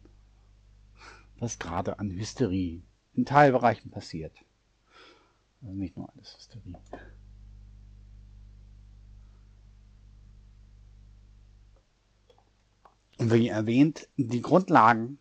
was 1.40 1.58
gerade 1.58 2.00
an 2.00 2.12
Hysterie 2.12 2.84
in 3.14 3.24
Teilbereichen 3.24 3.92
passiert. 3.92 4.36
Also 5.62 5.74
nicht 5.74 5.96
nur 5.96 6.12
alles 6.14 6.36
Hysterie. 6.36 6.76
Und 13.20 13.32
wie 13.32 13.48
erwähnt, 13.48 14.10
die 14.18 14.42
Grundlagen 14.42 15.18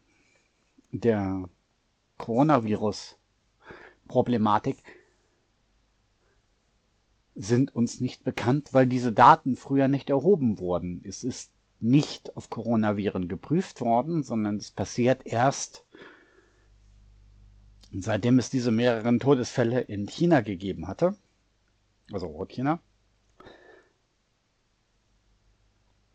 der 0.94 1.48
Coronavirus-Problematik 2.18 4.76
sind 7.34 7.74
uns 7.74 8.00
nicht 8.00 8.22
bekannt, 8.22 8.72
weil 8.72 8.86
diese 8.86 9.12
Daten 9.12 9.56
früher 9.56 9.88
nicht 9.88 10.08
erhoben 10.08 10.60
wurden. 10.60 11.02
Es 11.04 11.24
ist 11.24 11.50
nicht 11.80 12.36
auf 12.36 12.48
Coronaviren 12.48 13.26
geprüft 13.26 13.80
worden, 13.80 14.22
sondern 14.22 14.54
es 14.56 14.70
passiert 14.70 15.26
erst, 15.26 15.84
seitdem 17.92 18.38
es 18.38 18.50
diese 18.50 18.70
mehreren 18.70 19.18
Todesfälle 19.18 19.80
in 19.80 20.06
China 20.06 20.42
gegeben 20.42 20.86
hatte, 20.86 21.16
also 22.12 22.26
Rotchina. 22.26 22.78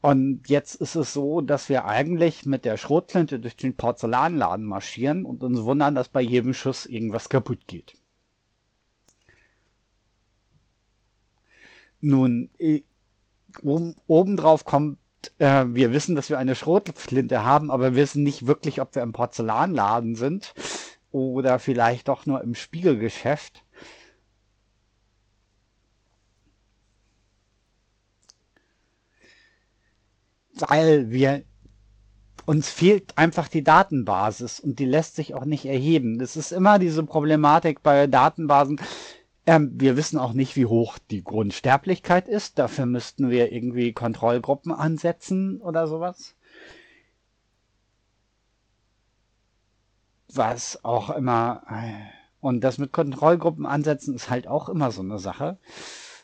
Und 0.01 0.47
jetzt 0.47 0.75
ist 0.75 0.95
es 0.95 1.13
so, 1.13 1.41
dass 1.41 1.67
wir 1.67 1.85
eigentlich 1.85 2.45
mit 2.45 2.63
der 2.63 2.77
Schrotflinte 2.77 3.39
durch 3.39 3.57
den 3.57 3.75
Porzellanladen 3.75 4.65
marschieren 4.65 5.25
und 5.25 5.43
uns 5.43 5.61
wundern, 5.63 5.95
dass 5.95 6.07
bei 6.07 6.21
jedem 6.21 6.53
Schuss 6.53 6.85
irgendwas 6.85 7.27
kaputt 7.27 7.67
geht. 7.67 7.95
Nun, 11.99 12.49
oben, 13.61 13.95
obendrauf 14.07 14.63
kommt, 14.63 14.99
äh, 15.37 15.65
wir 15.67 15.91
wissen, 15.91 16.15
dass 16.15 16.29
wir 16.29 16.39
eine 16.39 16.55
Schrotflinte 16.55 17.43
haben, 17.43 17.69
aber 17.69 17.91
wir 17.91 18.01
wissen 18.01 18.23
nicht 18.23 18.47
wirklich, 18.47 18.79
ob 18.79 18.95
wir 18.95 19.03
im 19.03 19.11
Porzellanladen 19.11 20.15
sind 20.15 20.53
oder 21.11 21.59
vielleicht 21.59 22.07
doch 22.07 22.25
nur 22.25 22.41
im 22.41 22.55
Spiegelgeschäft. 22.55 23.65
Weil 30.67 31.09
wir 31.09 31.43
uns 32.45 32.69
fehlt 32.69 33.17
einfach 33.17 33.47
die 33.47 33.63
Datenbasis 33.63 34.59
und 34.59 34.79
die 34.79 34.85
lässt 34.85 35.15
sich 35.15 35.35
auch 35.35 35.45
nicht 35.45 35.65
erheben. 35.65 36.17
Das 36.17 36.35
ist 36.35 36.51
immer 36.51 36.79
diese 36.79 37.03
Problematik 37.03 37.83
bei 37.83 38.07
Datenbasen. 38.07 38.81
Ähm, 39.45 39.71
wir 39.75 39.97
wissen 39.97 40.17
auch 40.17 40.33
nicht, 40.33 40.55
wie 40.55 40.65
hoch 40.65 40.97
die 41.11 41.23
Grundsterblichkeit 41.23 42.27
ist. 42.27 42.57
Dafür 42.59 42.85
müssten 42.85 43.29
wir 43.29 43.51
irgendwie 43.51 43.93
Kontrollgruppen 43.93 44.71
ansetzen 44.71 45.61
oder 45.61 45.87
sowas. 45.87 46.35
Was 50.33 50.83
auch 50.83 51.09
immer. 51.11 51.63
Äh, 51.69 51.93
und 52.41 52.63
das 52.63 52.77
mit 52.77 52.91
Kontrollgruppen 52.91 53.65
ansetzen 53.65 54.15
ist 54.15 54.29
halt 54.29 54.47
auch 54.47 54.69
immer 54.69 54.91
so 54.91 55.01
eine 55.01 55.19
Sache. 55.19 55.57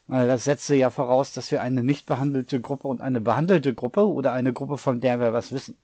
Weil 0.08 0.28
das 0.28 0.43
setze 0.43 0.76
ja 0.76 0.89
voraus, 0.91 1.34
dass 1.34 1.51
wir 1.51 1.62
eine 1.62 1.84
nicht 1.84 2.06
behandelte 2.06 2.62
Gruppe 2.62 2.88
und 2.88 3.01
eine 3.01 3.22
behandelte 3.22 3.74
Gruppe 3.74 4.08
oder 4.08 4.34
eine 4.34 4.53
Gruppe, 4.53 4.78
von 4.78 5.01
der 5.01 5.20
wir 5.20 5.34
was 5.34 5.51
wissen. 5.51 5.78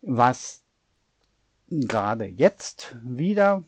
Was 0.00 0.62
gerade 1.68 2.24
jetzt 2.24 2.96
wieder 3.02 3.64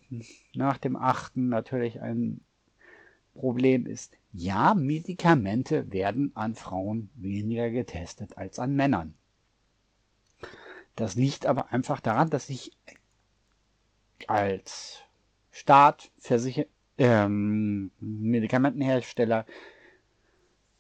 nach 0.55 0.79
dem 0.79 0.97
achten 0.97 1.49
natürlich 1.49 2.01
ein 2.01 2.41
Problem 3.35 3.87
ist, 3.87 4.17
ja, 4.33 4.75
Medikamente 4.75 5.93
werden 5.93 6.33
an 6.35 6.55
Frauen 6.55 7.11
weniger 7.15 7.71
getestet 7.71 8.37
als 8.39 8.59
an 8.59 8.75
Männern. 8.75 9.15
Das 10.95 11.15
liegt 11.15 11.47
aber 11.47 11.73
einfach 11.73 12.01
daran, 12.01 12.31
dass 12.31 12.49
ich 12.49 12.73
als 14.27 15.01
Staat, 15.51 16.11
ähm, 16.99 17.91
Medikamentenhersteller, 18.01 19.47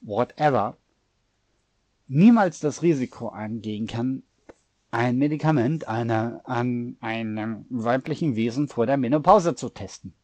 whatever, 0.01 0.76
niemals 2.09 2.60
das 2.60 2.82
Risiko 2.82 3.28
eingehen 3.28 3.86
kann, 3.86 4.22
ein 4.90 5.18
Medikament 5.18 5.88
einer, 5.88 6.40
an 6.44 6.97
einem 7.01 7.66
weiblichen 7.68 8.36
Wesen 8.36 8.68
vor 8.68 8.86
der 8.86 8.97
Menopause 8.97 9.55
zu 9.55 9.68
testen. 9.68 10.14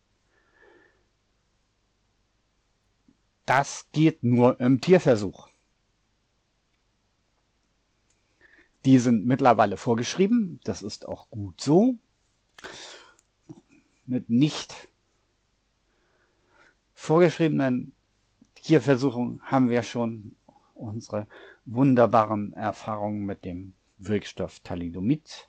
Das 3.45 3.87
geht 3.93 4.23
nur 4.23 4.61
im 4.61 4.81
Tierversuch. 4.81 5.49
Die 8.85 8.99
sind 8.99 9.27
mittlerweile 9.27 9.77
vorgeschrieben, 9.77 10.61
das 10.65 10.83
ist 10.83 11.07
auch 11.07 11.29
gut 11.29 11.61
so. 11.61 11.97
Mit 14.07 14.31
nicht 14.31 14.89
vorgeschriebenen 17.03 17.93
Tierversuchen 18.55 19.43
haben 19.43 19.69
wir 19.71 19.83
schon 19.83 20.37
unsere 20.75 21.27
wunderbaren 21.65 22.53
Erfahrungen 22.53 23.27
mit 23.27 23.45
dem 23.45 23.75
Wirkstoff 23.99 24.61
Thalidomid 24.61 25.49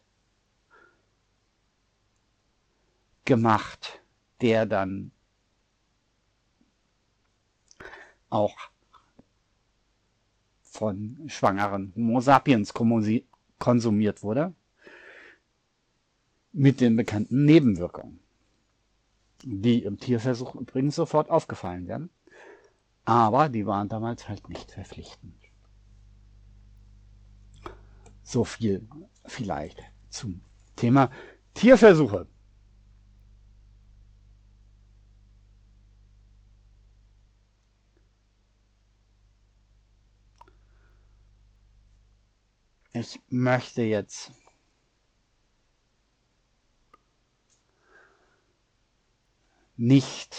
gemacht, 3.23 4.01
der 4.41 4.65
dann 4.65 5.11
auch 8.31 8.57
von 10.63 11.21
schwangeren 11.27 11.93
Homo 11.95 12.19
sapiens 12.19 12.73
konsumiert 13.59 14.23
wurde, 14.23 14.55
mit 16.51 16.81
den 16.81 16.95
bekannten 16.95 17.45
Nebenwirkungen, 17.45 18.22
die 19.43 19.83
im 19.83 19.97
Tierversuch 19.97 20.55
übrigens 20.55 20.95
sofort 20.95 21.29
aufgefallen 21.29 21.87
werden, 21.87 22.09
aber 23.05 23.49
die 23.49 23.65
waren 23.65 23.89
damals 23.89 24.27
halt 24.29 24.49
nicht 24.49 24.71
verpflichtend. 24.71 25.35
So 28.23 28.43
viel 28.45 28.87
vielleicht 29.25 29.83
zum 30.09 30.41
Thema 30.75 31.11
Tierversuche. 31.53 32.27
Ich 42.95 43.19
möchte 43.29 43.81
jetzt 43.81 44.31
nicht 49.75 50.35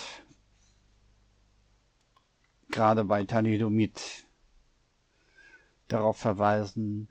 gerade 2.71 3.05
bei 3.05 3.25
Thalidomid 3.25 4.27
darauf 5.89 6.17
verweisen, 6.17 7.09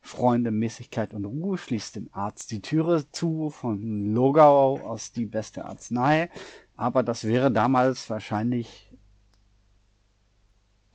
Freunde, 0.00 0.50
Mäßigkeit 0.50 1.14
und 1.14 1.24
Ruhe 1.24 1.56
schließt 1.56 1.96
dem 1.96 2.08
Arzt 2.12 2.50
die 2.50 2.60
Türe 2.60 3.04
zu 3.12 3.50
von 3.50 4.12
Logau 4.12 4.80
aus 4.80 5.12
die 5.12 5.26
beste 5.26 5.64
Arznei. 5.64 6.28
Aber 6.76 7.02
das 7.02 7.24
wäre 7.24 7.52
damals 7.52 8.10
wahrscheinlich 8.10 8.90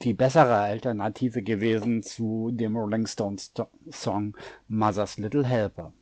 die 0.02 0.14
bessere 0.14 0.58
Alternative 0.58 1.42
gewesen 1.42 2.04
zu 2.04 2.52
dem 2.52 2.76
Rolling 2.76 3.08
Stones 3.08 3.54
Song 3.90 4.36
Mother's 4.68 5.18
Little 5.18 5.46
Helper. 5.46 5.94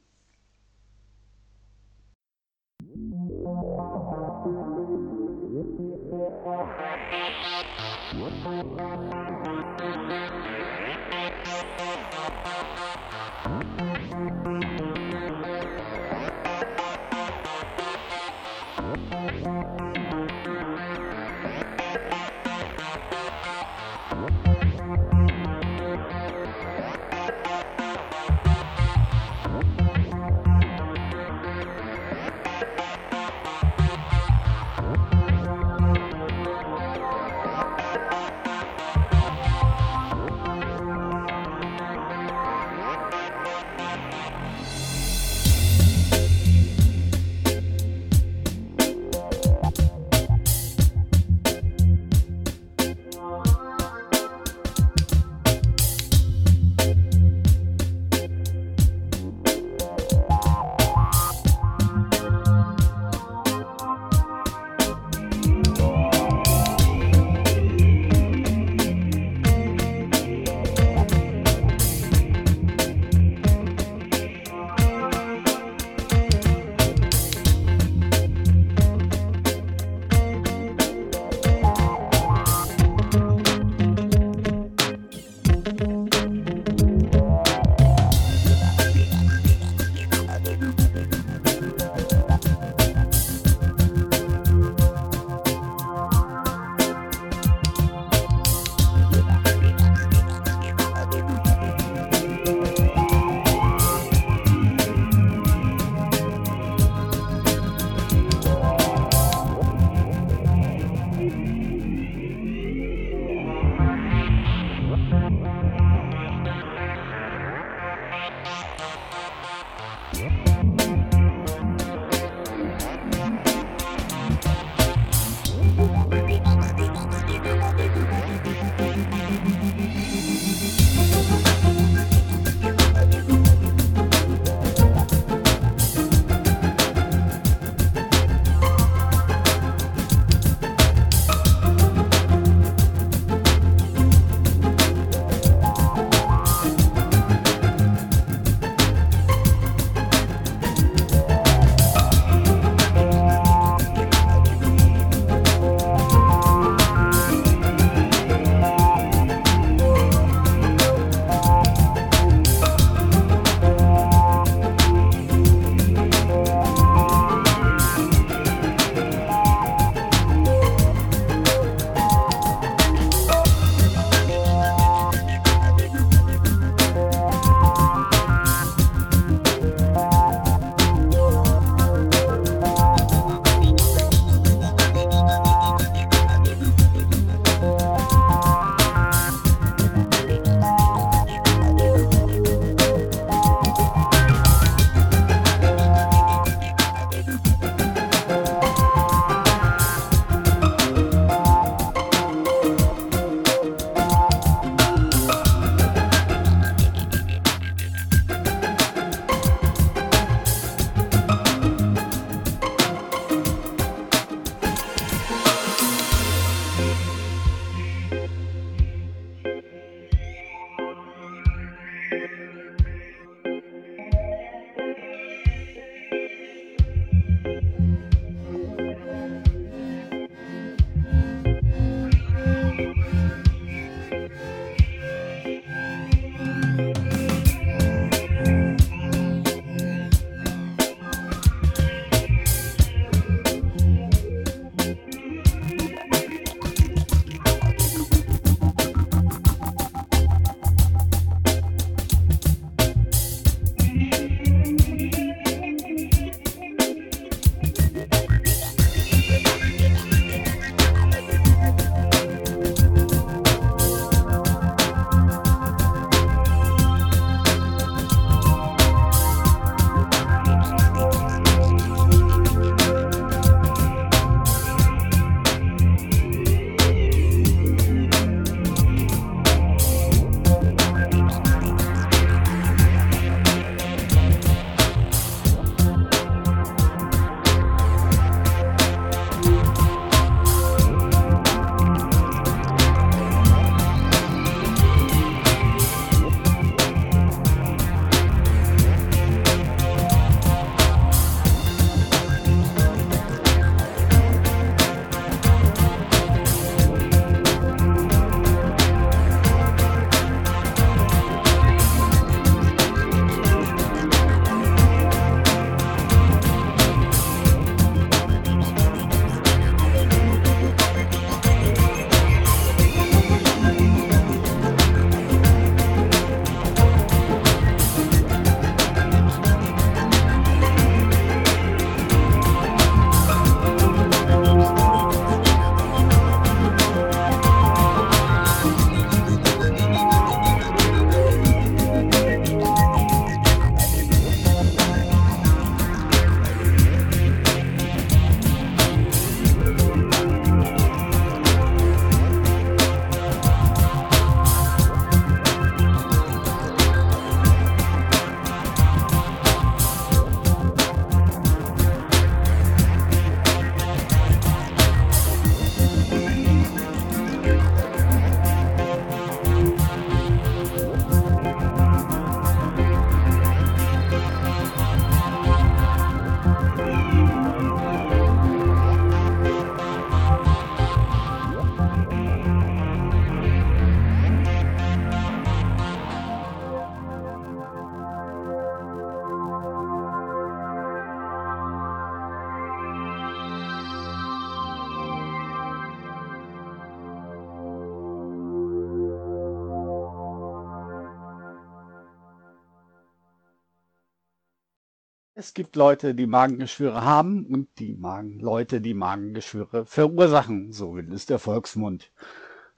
Gibt 405.56 405.76
Leute, 405.76 406.14
die 406.14 406.28
Magengeschwüre 406.28 407.04
haben 407.04 407.46
und 407.48 407.68
die 407.80 407.96
Magen 407.96 408.40
Leute, 408.40 408.82
die 408.82 408.94
Magengeschwüre 408.94 409.86
verursachen. 409.86 410.72
So 410.72 410.96
will 410.96 411.12
es 411.12 411.26
der 411.26 411.40
Volksmund. 411.40 412.12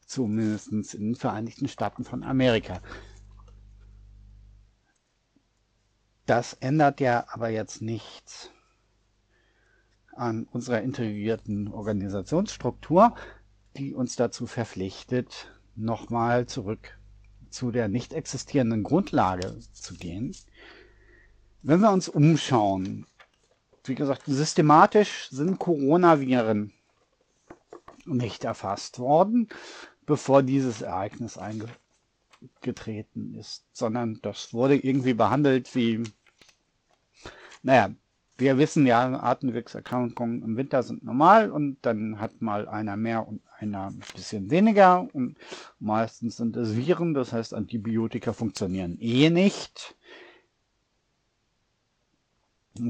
Zumindest 0.06 0.72
in 0.72 0.84
den 0.84 1.16
Vereinigten 1.16 1.68
Staaten 1.68 2.06
von 2.06 2.24
Amerika. 2.24 2.80
Das 6.26 6.54
ändert 6.54 7.02
ja 7.02 7.26
aber 7.30 7.50
jetzt 7.50 7.82
nichts 7.82 8.52
an 10.14 10.46
unserer 10.52 10.82
integrierten 10.82 11.68
Organisationsstruktur, 11.68 13.16
die 13.76 13.94
uns 13.94 14.16
dazu 14.16 14.46
verpflichtet, 14.46 15.52
nochmal 15.76 16.46
zurück 16.46 16.98
zu 17.50 17.72
der 17.72 17.88
nicht 17.88 18.14
existierenden 18.14 18.84
Grundlage 18.84 19.58
zu 19.74 19.96
gehen. 19.96 20.36
Wenn 21.68 21.82
wir 21.82 21.92
uns 21.92 22.08
umschauen, 22.08 23.06
wie 23.84 23.96
gesagt, 23.96 24.22
systematisch 24.26 25.28
sind 25.32 25.60
Coronaviren 25.60 26.72
nicht 28.06 28.46
erfasst 28.46 29.00
worden, 29.00 29.50
bevor 30.06 30.44
dieses 30.44 30.82
Ereignis 30.82 31.38
eingetreten 31.38 33.36
ist, 33.36 33.66
sondern 33.74 34.20
das 34.22 34.54
wurde 34.54 34.78
irgendwie 34.78 35.14
behandelt 35.14 35.76
wie, 35.76 36.04
naja, 37.64 37.90
wir 38.38 38.58
wissen 38.58 38.86
ja, 38.86 39.22
Atemwegserkrankungen 39.22 40.44
im 40.44 40.56
Winter 40.56 40.84
sind 40.84 41.04
normal 41.04 41.52
und 41.52 41.80
dann 41.82 42.22
hat 42.22 42.42
mal 42.42 42.70
einer 42.70 42.96
mehr 42.96 43.28
und 43.28 43.42
einer 43.60 43.88
ein 43.88 44.02
bisschen 44.16 44.50
weniger 44.52 45.14
und 45.14 45.36
meistens 45.80 46.38
sind 46.38 46.56
es 46.56 46.78
Viren, 46.78 47.14
das 47.14 47.34
heißt 47.34 47.54
Antibiotika 47.54 48.32
funktionieren 48.32 48.98
eh 49.02 49.30
nicht, 49.30 49.97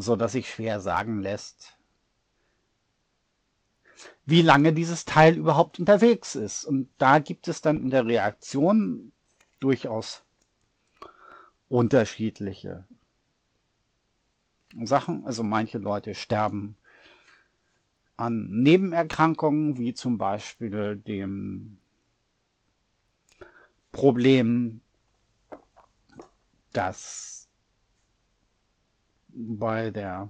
so 0.01 0.15
dass 0.15 0.33
sich 0.33 0.49
schwer 0.49 0.79
sagen 0.79 1.21
lässt, 1.21 1.77
wie 4.25 4.41
lange 4.41 4.73
dieses 4.73 5.05
Teil 5.05 5.37
überhaupt 5.37 5.79
unterwegs 5.79 6.35
ist. 6.35 6.65
Und 6.65 6.89
da 6.97 7.19
gibt 7.19 7.47
es 7.47 7.61
dann 7.61 7.77
in 7.77 7.89
der 7.89 8.05
Reaktion 8.05 9.11
durchaus 9.59 10.23
unterschiedliche 11.69 12.85
Sachen. 14.83 15.25
Also 15.25 15.43
manche 15.43 15.77
Leute 15.77 16.13
sterben 16.13 16.75
an 18.17 18.47
Nebenerkrankungen, 18.49 19.77
wie 19.77 19.93
zum 19.93 20.17
Beispiel 20.17 20.97
dem 20.97 21.77
Problem, 23.91 24.81
dass 26.73 27.36
bei 29.37 29.91
der 29.91 30.29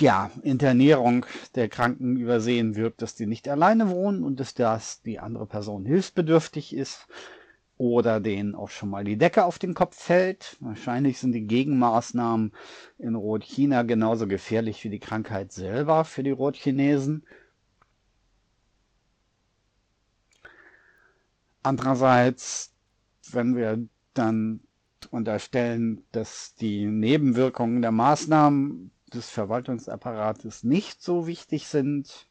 ja, 0.00 0.30
Internierung 0.42 1.26
der 1.54 1.68
Kranken 1.68 2.16
übersehen 2.16 2.76
wird, 2.76 3.02
dass 3.02 3.14
die 3.14 3.26
nicht 3.26 3.48
alleine 3.48 3.90
wohnen 3.90 4.24
und 4.24 4.40
dass 4.40 4.54
das 4.54 5.02
die 5.02 5.18
andere 5.18 5.46
Person 5.46 5.84
hilfsbedürftig 5.84 6.74
ist 6.74 7.06
oder 7.78 8.20
denen 8.20 8.54
auch 8.54 8.68
schon 8.68 8.90
mal 8.90 9.04
die 9.04 9.16
Decke 9.16 9.44
auf 9.44 9.58
den 9.58 9.74
Kopf 9.74 9.96
fällt. 9.96 10.56
Wahrscheinlich 10.60 11.18
sind 11.18 11.32
die 11.32 11.46
Gegenmaßnahmen 11.46 12.52
in 12.98 13.14
Rotchina 13.14 13.82
genauso 13.82 14.28
gefährlich 14.28 14.84
wie 14.84 14.90
die 14.90 15.00
Krankheit 15.00 15.52
selber 15.52 16.04
für 16.04 16.22
die 16.22 16.30
Rotchinesen. 16.30 17.24
Andererseits, 21.64 22.71
wenn 23.30 23.56
wir 23.56 23.86
dann 24.14 24.60
unterstellen, 25.10 26.04
dass 26.12 26.54
die 26.54 26.86
Nebenwirkungen 26.86 27.82
der 27.82 27.92
Maßnahmen 27.92 28.90
des 29.12 29.30
Verwaltungsapparates 29.30 30.64
nicht 30.64 31.02
so 31.02 31.26
wichtig 31.26 31.66
sind, 31.66 32.28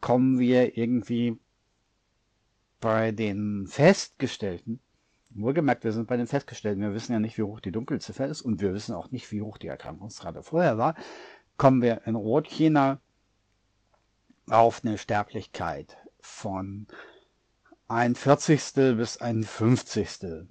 kommen 0.00 0.38
wir 0.38 0.76
irgendwie 0.76 1.38
bei 2.80 3.10
den 3.10 3.66
Festgestellten, 3.66 4.80
wohlgemerkt, 5.30 5.84
wir 5.84 5.92
sind 5.92 6.06
bei 6.06 6.16
den 6.16 6.26
Festgestellten, 6.26 6.80
wir 6.80 6.94
wissen 6.94 7.12
ja 7.12 7.18
nicht, 7.18 7.38
wie 7.38 7.42
hoch 7.42 7.60
die 7.60 7.72
Dunkelziffer 7.72 8.26
ist 8.26 8.42
und 8.42 8.60
wir 8.60 8.72
wissen 8.72 8.94
auch 8.94 9.10
nicht, 9.10 9.30
wie 9.32 9.42
hoch 9.42 9.58
die 9.58 9.66
Erkrankungsrate 9.66 10.42
vorher 10.42 10.78
war, 10.78 10.94
kommen 11.56 11.82
wir 11.82 12.06
in 12.06 12.14
Rotchina 12.14 13.00
auf 14.48 14.84
eine 14.84 14.96
Sterblichkeit 14.96 15.96
von 16.20 16.86
ein 17.88 18.14
Vierzigstel 18.14 18.96
bis 18.96 19.16
ein 19.16 19.44
Fünfzigstel. 19.44 20.48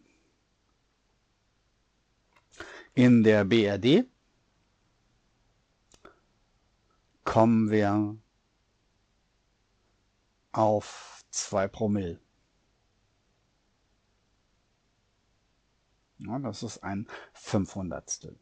In 2.96 3.24
der 3.24 3.46
BRD 3.46 4.06
kommen 7.24 7.70
wir 7.70 8.18
auf 10.52 11.24
2 11.30 11.68
Promille. 11.68 12.20
Ja, 16.18 16.40
das 16.40 16.64
ist 16.64 16.80
ein 16.80 17.08
Fünfhundertstel. 17.34 18.40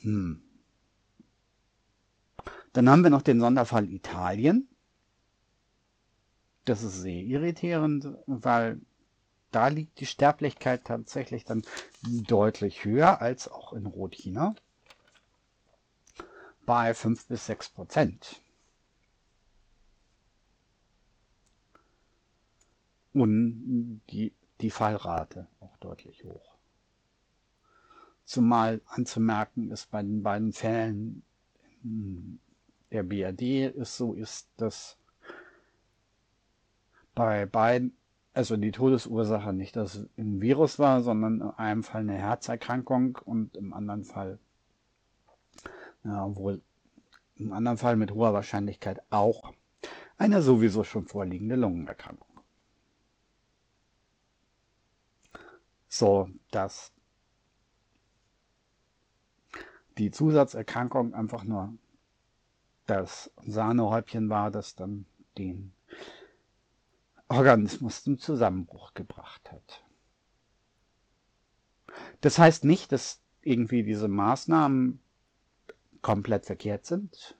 Hm. 0.00 0.49
Dann 2.72 2.88
haben 2.88 3.02
wir 3.02 3.10
noch 3.10 3.22
den 3.22 3.40
Sonderfall 3.40 3.90
Italien. 3.90 4.68
Das 6.64 6.82
ist 6.82 7.00
sehr 7.00 7.22
irritierend, 7.22 8.06
weil 8.26 8.80
da 9.50 9.68
liegt 9.68 9.98
die 9.98 10.06
Sterblichkeit 10.06 10.84
tatsächlich 10.84 11.44
dann 11.44 11.62
deutlich 12.02 12.84
höher 12.84 13.20
als 13.20 13.48
auch 13.48 13.72
in 13.72 13.86
Rotchina 13.86 14.54
bei 16.66 16.94
5 16.94 17.26
bis 17.26 17.46
6 17.46 17.70
Prozent. 17.70 18.40
Und 23.12 24.02
die, 24.10 24.32
die 24.60 24.70
Fallrate 24.70 25.48
auch 25.58 25.76
deutlich 25.78 26.22
hoch. 26.22 26.54
Zumal 28.24 28.80
anzumerken 28.86 29.72
ist 29.72 29.90
bei 29.90 30.02
den 30.02 30.22
beiden 30.22 30.52
Fällen 30.52 31.24
der 32.92 33.02
BRD 33.02 33.74
ist 33.74 33.96
so 33.96 34.14
ist, 34.14 34.48
dass 34.56 34.96
bei 37.14 37.46
beiden, 37.46 37.96
also 38.32 38.56
die 38.56 38.72
Todesursache 38.72 39.52
nicht 39.52 39.76
das 39.76 40.06
ein 40.16 40.40
Virus 40.40 40.78
war, 40.78 41.02
sondern 41.02 41.40
in 41.40 41.50
einem 41.50 41.82
Fall 41.82 42.02
eine 42.02 42.16
Herzerkrankung 42.16 43.18
und 43.24 43.56
im 43.56 43.72
anderen 43.72 44.04
Fall 44.04 44.38
ja, 46.04 46.34
wohl 46.36 46.62
im 47.36 47.52
anderen 47.52 47.78
Fall 47.78 47.96
mit 47.96 48.12
hoher 48.12 48.32
Wahrscheinlichkeit 48.32 49.00
auch 49.10 49.52
eine 50.18 50.42
sowieso 50.42 50.84
schon 50.84 51.06
vorliegende 51.06 51.56
Lungenerkrankung. 51.56 52.28
So, 55.88 56.28
dass 56.50 56.92
die 59.98 60.10
Zusatzerkrankung 60.10 61.14
einfach 61.14 61.44
nur 61.44 61.74
das 62.90 63.30
Sahnehäubchen 63.46 64.28
war, 64.28 64.50
das 64.50 64.74
dann 64.74 65.06
den 65.38 65.72
Organismus 67.28 68.02
zum 68.02 68.18
Zusammenbruch 68.18 68.94
gebracht 68.94 69.52
hat. 69.52 69.84
Das 72.20 72.38
heißt 72.38 72.64
nicht, 72.64 72.90
dass 72.90 73.20
irgendwie 73.42 73.84
diese 73.84 74.08
Maßnahmen 74.08 75.00
komplett 76.02 76.46
verkehrt 76.46 76.84
sind. 76.84 77.36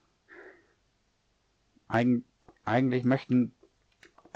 Eig 1.89 2.23
eigentlich 2.63 3.03
möchten, 3.03 3.53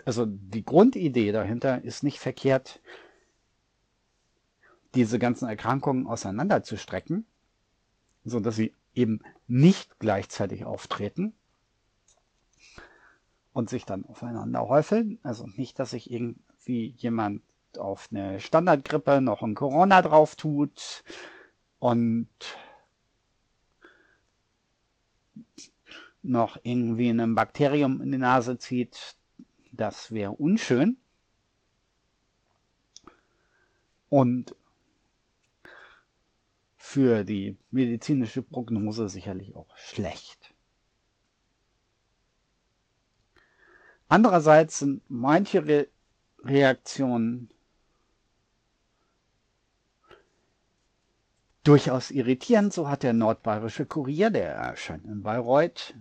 also 0.04 0.26
die 0.26 0.66
Grundidee 0.66 1.32
dahinter 1.32 1.82
ist 1.84 2.04
nicht 2.04 2.20
verkehrt, 2.20 2.82
diese 4.96 5.20
ganzen 5.20 5.48
Erkrankungen 5.48 6.08
auseinanderzustrecken, 6.08 7.26
so 8.26 8.42
dass 8.42 8.56
sie 8.58 8.74
eben 8.94 9.22
nicht 9.48 10.00
gleichzeitig 10.00 10.66
auftreten 10.66 11.34
und 13.54 13.70
sich 13.70 13.86
dann 13.86 14.06
aufeinander 14.06 14.68
häufeln. 14.68 15.20
Also 15.24 15.48
nicht, 15.56 15.80
dass 15.80 15.92
sich 15.92 16.12
irgendwie 16.12 16.96
jemand 16.98 17.42
auf 17.78 18.10
eine 18.12 18.40
Standardgrippe 18.40 19.22
noch 19.22 19.42
ein 19.42 19.56
Corona 19.56 20.02
drauf 20.02 20.36
tut 20.36 21.04
und 21.80 22.30
noch 26.24 26.58
irgendwie 26.64 27.10
ein 27.10 27.36
Bakterium 27.36 28.02
in 28.02 28.12
die 28.12 28.18
Nase 28.18 28.58
zieht, 28.58 29.16
das 29.72 30.12
wäre 30.12 30.32
unschön. 30.32 30.98
Und 34.10 34.56
für 36.88 37.24
die 37.26 37.58
medizinische 37.72 38.44
Prognose 38.44 39.10
sicherlich 39.10 39.56
auch 39.56 39.76
schlecht. 39.76 40.54
Andererseits 44.08 44.80
sind 44.80 45.02
manche 45.10 45.66
Re 45.66 45.88
Reaktionen 46.44 47.50
durchaus 51.64 52.12
irritierend. 52.12 52.72
So 52.72 52.88
hat 52.88 53.02
der 53.02 53.14
nordbayerische 53.14 53.88
Kurier, 53.88 54.30
der 54.30 54.54
erscheint 54.54 55.06
in 55.06 55.24
Bayreuth, 55.24 55.96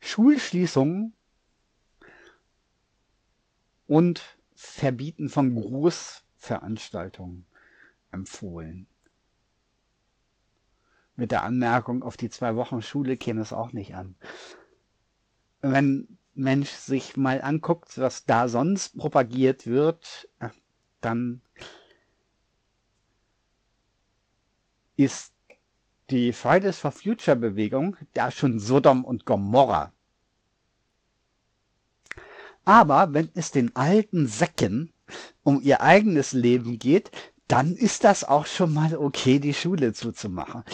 Schulschließungen 0.00 1.14
und 3.86 4.22
Verbieten 4.54 5.30
von 5.30 5.50
Großveranstaltungen 6.44 7.46
empfohlen. 8.12 8.86
Mit 11.16 11.30
der 11.30 11.42
Anmerkung, 11.42 12.02
auf 12.02 12.16
die 12.16 12.28
zwei 12.28 12.56
Wochen 12.56 12.82
Schule 12.82 13.16
käme 13.16 13.40
es 13.40 13.52
auch 13.52 13.72
nicht 13.72 13.94
an. 13.94 14.14
Wenn 15.62 16.18
Mensch 16.34 16.70
sich 16.70 17.16
mal 17.16 17.40
anguckt, 17.40 17.98
was 17.98 18.26
da 18.26 18.48
sonst 18.48 18.98
propagiert 18.98 19.66
wird, 19.66 20.28
dann 21.00 21.40
ist 24.96 25.32
die 26.10 26.32
Fridays 26.32 26.78
for 26.78 26.92
Future 26.92 27.36
Bewegung 27.36 27.96
da 28.12 28.30
schon 28.30 28.58
Sodom 28.58 29.04
und 29.04 29.24
Gomorra. 29.24 29.92
Aber 32.64 33.14
wenn 33.14 33.30
es 33.34 33.50
den 33.50 33.74
alten 33.76 34.26
Säcken 34.26 34.93
um 35.42 35.60
ihr 35.60 35.80
eigenes 35.80 36.32
Leben 36.32 36.78
geht, 36.78 37.10
dann 37.48 37.74
ist 37.74 38.04
das 38.04 38.24
auch 38.24 38.46
schon 38.46 38.72
mal 38.72 38.96
okay, 38.96 39.38
die 39.38 39.54
Schule 39.54 39.92
zuzumachen. 39.92 40.64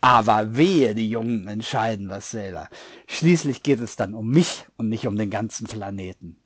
Aber 0.00 0.56
wehe, 0.56 0.94
die 0.94 1.08
Jungen 1.08 1.46
entscheiden 1.46 2.08
was 2.08 2.30
selber. 2.30 2.68
Schließlich 3.06 3.62
geht 3.62 3.80
es 3.80 3.96
dann 3.96 4.14
um 4.14 4.28
mich 4.28 4.66
und 4.76 4.88
nicht 4.88 5.06
um 5.06 5.16
den 5.16 5.30
ganzen 5.30 5.66
Planeten. 5.66 6.36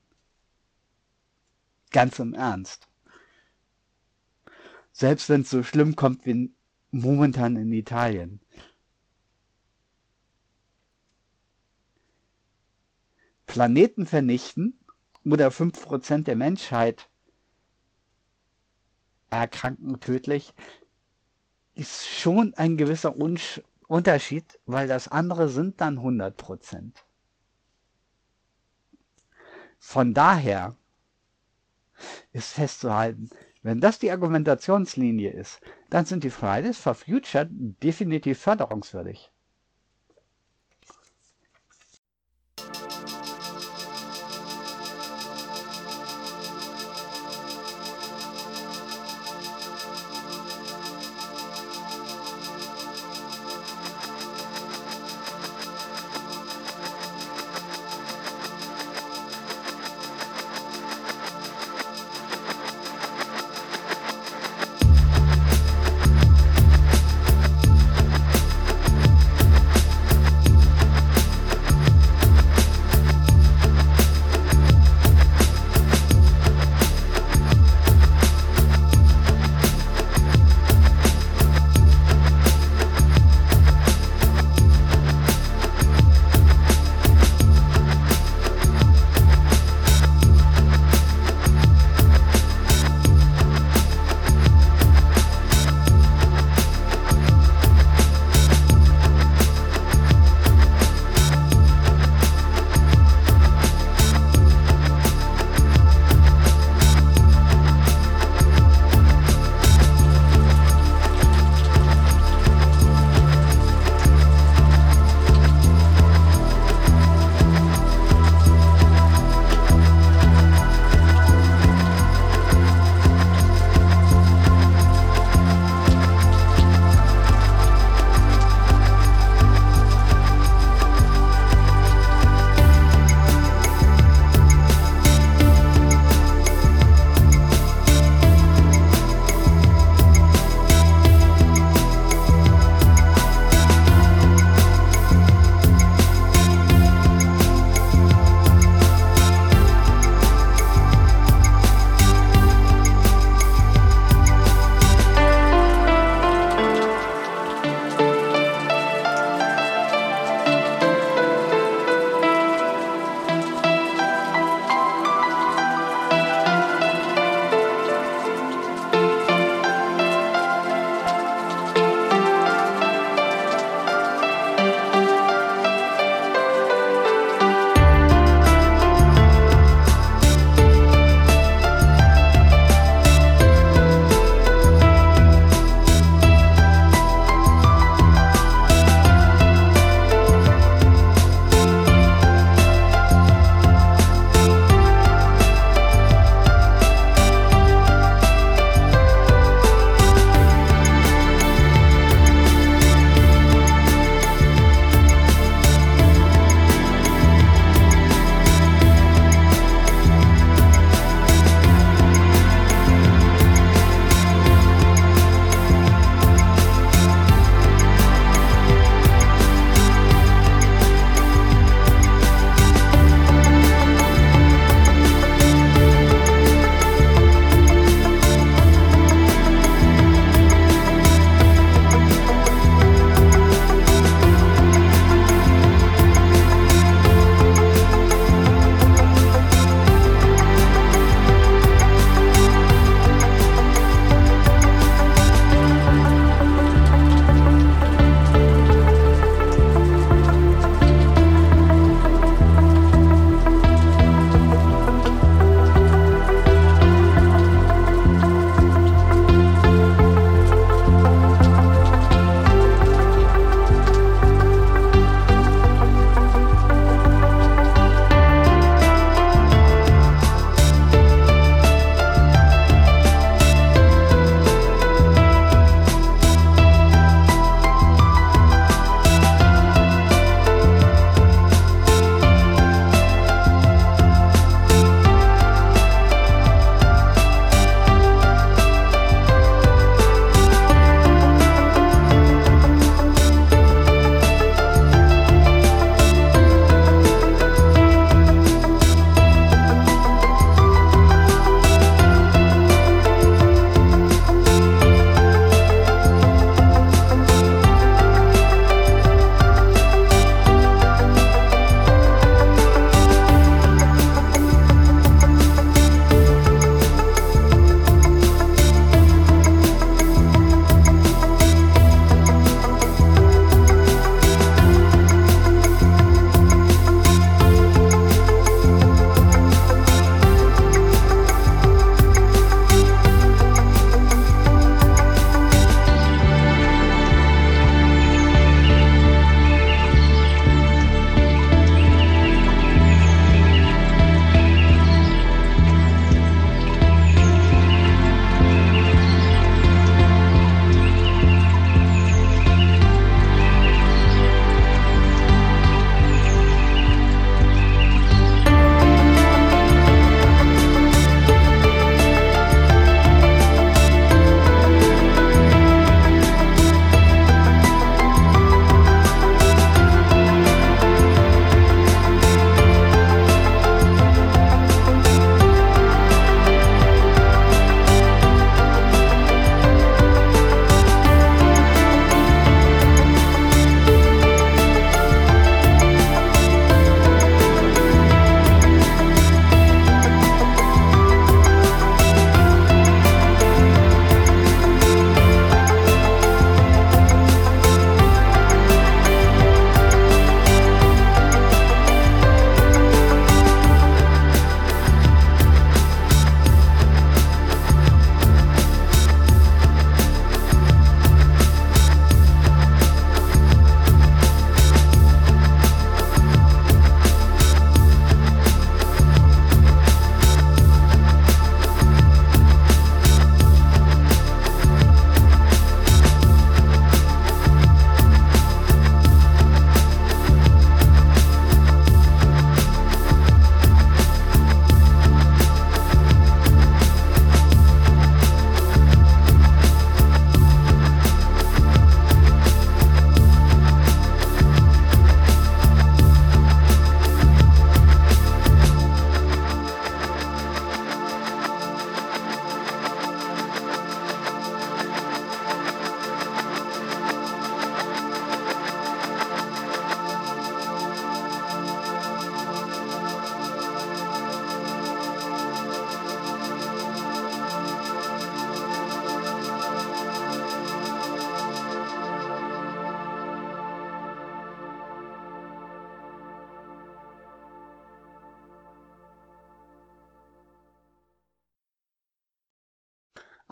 Ganz 1.90 2.18
im 2.18 2.34
Ernst. 2.34 2.86
Selbst 4.92 5.28
wenn 5.28 5.42
es 5.42 5.50
so 5.50 5.62
schlimm 5.62 5.96
kommt 5.96 6.26
wie 6.26 6.52
momentan 6.90 7.56
in 7.56 7.72
Italien. 7.72 8.40
Planeten 13.46 14.06
vernichten 14.06 14.78
oder 15.24 15.48
5% 15.48 16.24
der 16.24 16.36
Menschheit 16.36 17.08
erkranken 19.30 20.00
tödlich, 20.00 20.54
ist 21.74 22.06
schon 22.06 22.54
ein 22.54 22.76
gewisser 22.76 23.16
Unsch 23.16 23.60
Unterschied, 23.88 24.58
weil 24.66 24.88
das 24.88 25.08
andere 25.08 25.48
sind 25.48 25.80
dann 25.80 25.98
100%. 25.98 26.92
Von 29.78 30.14
daher 30.14 30.76
ist 32.32 32.52
festzuhalten, 32.52 33.30
wenn 33.62 33.80
das 33.80 33.98
die 33.98 34.10
Argumentationslinie 34.10 35.30
ist, 35.30 35.60
dann 35.90 36.04
sind 36.04 36.24
die 36.24 36.30
Fridays 36.30 36.78
for 36.78 36.94
Future 36.94 37.46
definitiv 37.50 38.38
förderungswürdig. 38.40 39.32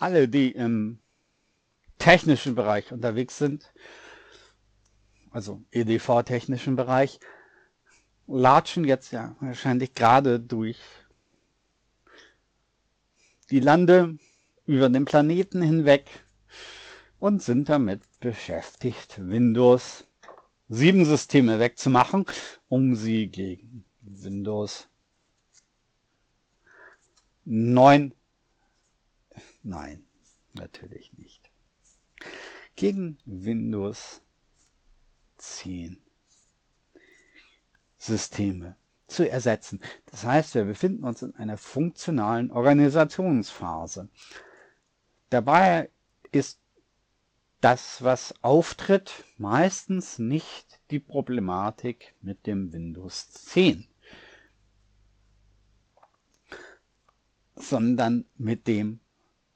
Alle, 0.05 0.28
die 0.28 0.51
im 0.51 0.98
technischen 1.98 2.55
Bereich 2.55 2.93
unterwegs 2.93 3.39
sind, 3.39 3.72
also 5.31 5.62
EDV-technischen 5.72 6.76
Bereich, 6.76 7.18
latschen 8.26 8.85
jetzt 8.85 9.12
ja 9.12 9.35
wahrscheinlich 9.40 9.94
gerade 9.94 10.40
durch 10.40 10.78
die 13.48 13.60
Lande 13.60 14.18
über 14.66 14.90
den 14.90 15.06
Planeten 15.06 15.62
hinweg 15.62 16.05
und 17.18 17.43
sind 17.43 17.70
damit 17.70 18.02
beschäftigt, 18.20 19.18
Windows 19.26 20.06
7 20.68 21.06
Systeme 21.06 21.59
wegzumachen, 21.59 22.26
um 22.68 22.94
sie 22.94 23.28
gegen 23.28 23.86
Windows 24.02 24.86
9, 27.47 28.12
nein, 29.64 30.04
natürlich 30.52 31.12
nicht, 31.14 31.50
gegen 32.76 33.18
Windows 33.24 34.22
10 35.38 36.00
Systeme 37.98 38.76
zu 39.06 39.28
ersetzen. 39.28 39.80
Das 40.06 40.24
heißt, 40.24 40.54
wir 40.54 40.64
befinden 40.64 41.04
uns 41.04 41.22
in 41.22 41.34
einer 41.36 41.56
funktionalen 41.56 42.50
Organisationsphase. 42.50 44.08
Dabei 45.30 45.90
ist 46.32 46.60
das, 47.60 48.02
was 48.02 48.34
auftritt, 48.42 49.24
meistens 49.38 50.18
nicht 50.18 50.80
die 50.90 51.00
Problematik 51.00 52.14
mit 52.20 52.46
dem 52.46 52.72
Windows 52.72 53.30
10, 53.32 53.88
sondern 57.56 58.26
mit 58.36 58.66
dem, 58.66 59.00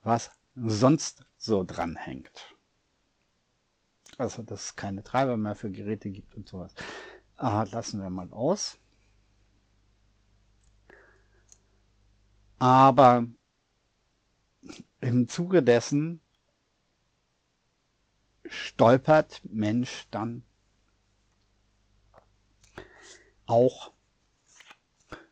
was 0.02 0.30
sonst 0.54 1.24
so 1.36 1.64
dranhängt. 1.64 2.54
Also, 4.16 4.42
dass 4.42 4.64
es 4.64 4.76
keine 4.76 5.04
Treiber 5.04 5.36
mehr 5.36 5.54
für 5.54 5.70
Geräte 5.70 6.10
gibt 6.10 6.34
und 6.34 6.48
sowas. 6.48 6.74
Ah, 7.36 7.64
lassen 7.70 8.00
wir 8.00 8.10
mal 8.10 8.30
aus. 8.32 8.78
Aber 12.58 13.26
im 15.00 15.28
Zuge 15.28 15.62
dessen 15.62 16.20
stolpert 18.44 19.40
Mensch 19.44 20.08
dann 20.10 20.42
auch 23.46 23.92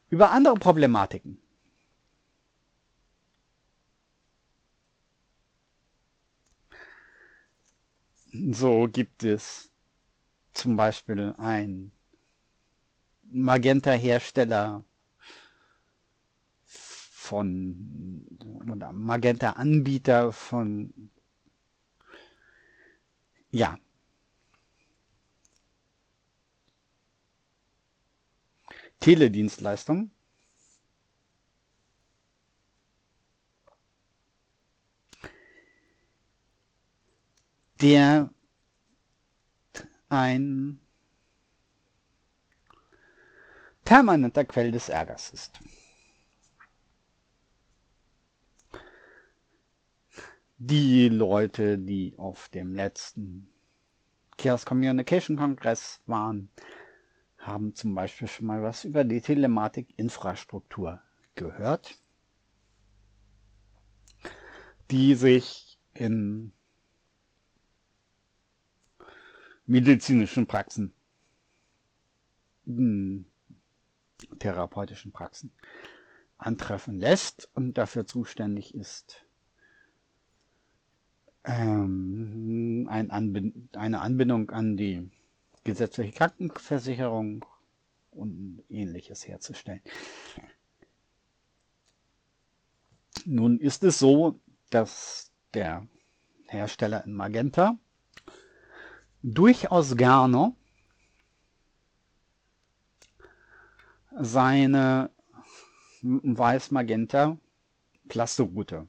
über 0.09 0.30
andere 0.30 0.55
Problematiken. 0.55 1.43
So 8.52 8.88
gibt 8.88 9.24
es 9.24 9.70
zum 10.52 10.76
Beispiel 10.76 11.34
ein 11.38 11.92
Magenta-Hersteller 13.22 14.84
von 16.66 18.26
oder 18.70 18.92
Magenta-Anbieter 18.92 20.32
von 20.32 21.10
ja. 23.50 23.78
Teledienstleistung. 29.00 30.10
Der 37.80 38.30
ein 40.08 40.80
permanenter 43.84 44.44
Quell 44.44 44.72
des 44.72 44.88
Ärgers 44.88 45.30
ist. 45.30 45.60
die 50.58 51.08
Leute, 51.08 51.78
die 51.78 52.14
auf 52.16 52.48
dem 52.48 52.74
letzten 52.74 53.48
Chaos 54.38 54.64
Communication 54.64 55.36
Kongress 55.36 56.00
waren, 56.06 56.50
haben 57.38 57.74
zum 57.74 57.94
Beispiel 57.94 58.28
schon 58.28 58.46
mal 58.46 58.62
was 58.62 58.84
über 58.84 59.04
die 59.04 59.20
Telematik-Infrastruktur 59.20 61.00
gehört, 61.34 62.00
die 64.90 65.14
sich 65.14 65.78
in 65.94 66.52
medizinischen 69.66 70.47
Praxen, 70.47 70.93
in 72.64 73.26
therapeutischen 74.38 75.12
Praxen 75.12 75.52
antreffen 76.38 76.98
lässt 76.98 77.48
und 77.55 77.74
dafür 77.78 78.06
zuständig 78.06 78.74
ist, 78.74 79.24
ähm, 81.44 82.86
ein 82.90 83.10
Anbind 83.10 83.76
eine 83.76 84.01
Anbindung 84.01 84.51
an 84.51 84.76
die 84.76 85.10
gesetzliche 85.64 86.12
Krankenversicherung 86.12 87.44
und 88.10 88.62
ähnliches 88.68 89.26
herzustellen. 89.26 89.82
Nun 93.24 93.59
ist 93.59 93.82
es 93.82 93.98
so, 93.98 94.40
dass 94.70 95.32
der 95.55 95.86
Hersteller 96.47 97.05
in 97.05 97.14
Magenta 97.14 97.78
durchaus 99.26 99.96
gerne 99.96 100.54
seine 104.12 105.10
Weiß-Magenta 106.00 107.36
Clusterrouter 108.08 108.86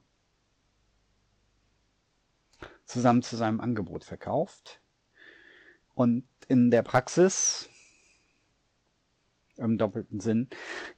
zusammen 2.85 3.23
zu 3.23 3.35
seinem 3.35 3.59
Angebot 3.59 4.03
verkauft. 4.03 4.79
Und 5.95 6.27
in 6.47 6.69
der 6.69 6.83
Praxis, 6.83 7.67
im 9.55 9.79
doppelten 9.79 10.19
Sinn, 10.19 10.49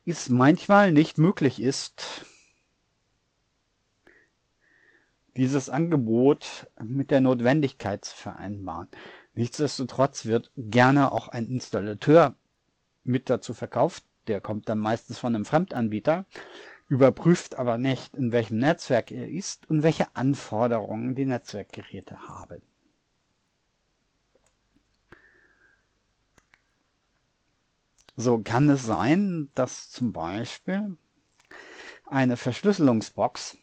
ist 0.04 0.30
manchmal 0.30 0.92
nicht 0.92 1.18
möglich 1.18 1.62
ist, 1.62 2.26
dieses 5.38 5.70
Angebot 5.70 6.70
mit 6.84 7.12
der 7.12 7.22
Notwendigkeit 7.22 8.04
zu 8.04 8.16
vereinbaren. 8.18 8.90
Nichtsdestotrotz 9.34 10.26
wird 10.26 10.52
gerne 10.58 11.12
auch 11.12 11.28
ein 11.28 11.48
Installateur 11.48 12.36
mit 13.04 13.30
dazu 13.30 13.54
verkauft. 13.54 14.04
Der 14.28 14.42
kommt 14.42 14.70
dann 14.70 14.80
meistens 14.80 15.18
von 15.18 15.34
einem 15.34 15.46
Fremdanbieter, 15.46 16.26
überprüft 16.88 17.56
aber 17.58 17.78
nicht, 17.78 18.16
in 18.16 18.32
welchem 18.32 18.58
Netzwerk 18.58 19.12
er 19.12 19.30
ist 19.30 19.70
und 19.70 19.84
welche 19.84 20.16
Anforderungen 20.16 21.16
die 21.16 21.26
Netzwerkgeräte 21.26 22.20
haben. 22.28 22.62
So 28.16 28.40
kann 28.40 28.70
es 28.70 28.86
sein, 28.86 29.50
dass 29.56 29.90
zum 29.90 30.12
Beispiel 30.12 30.98
eine 32.06 32.36
Verschlüsselungsbox 32.36 33.58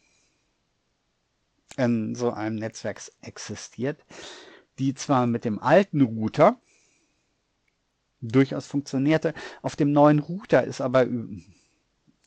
in 1.75 2.15
so 2.15 2.31
einem 2.31 2.55
Netzwerk 2.55 2.99
existiert, 3.21 4.03
die 4.79 4.93
zwar 4.93 5.27
mit 5.27 5.45
dem 5.45 5.59
alten 5.59 6.01
Router 6.01 6.59
durchaus 8.21 8.67
funktionierte, 8.67 9.33
auf 9.61 9.75
dem 9.75 9.91
neuen 9.91 10.19
Router 10.19 10.63
ist 10.63 10.81
aber 10.81 11.05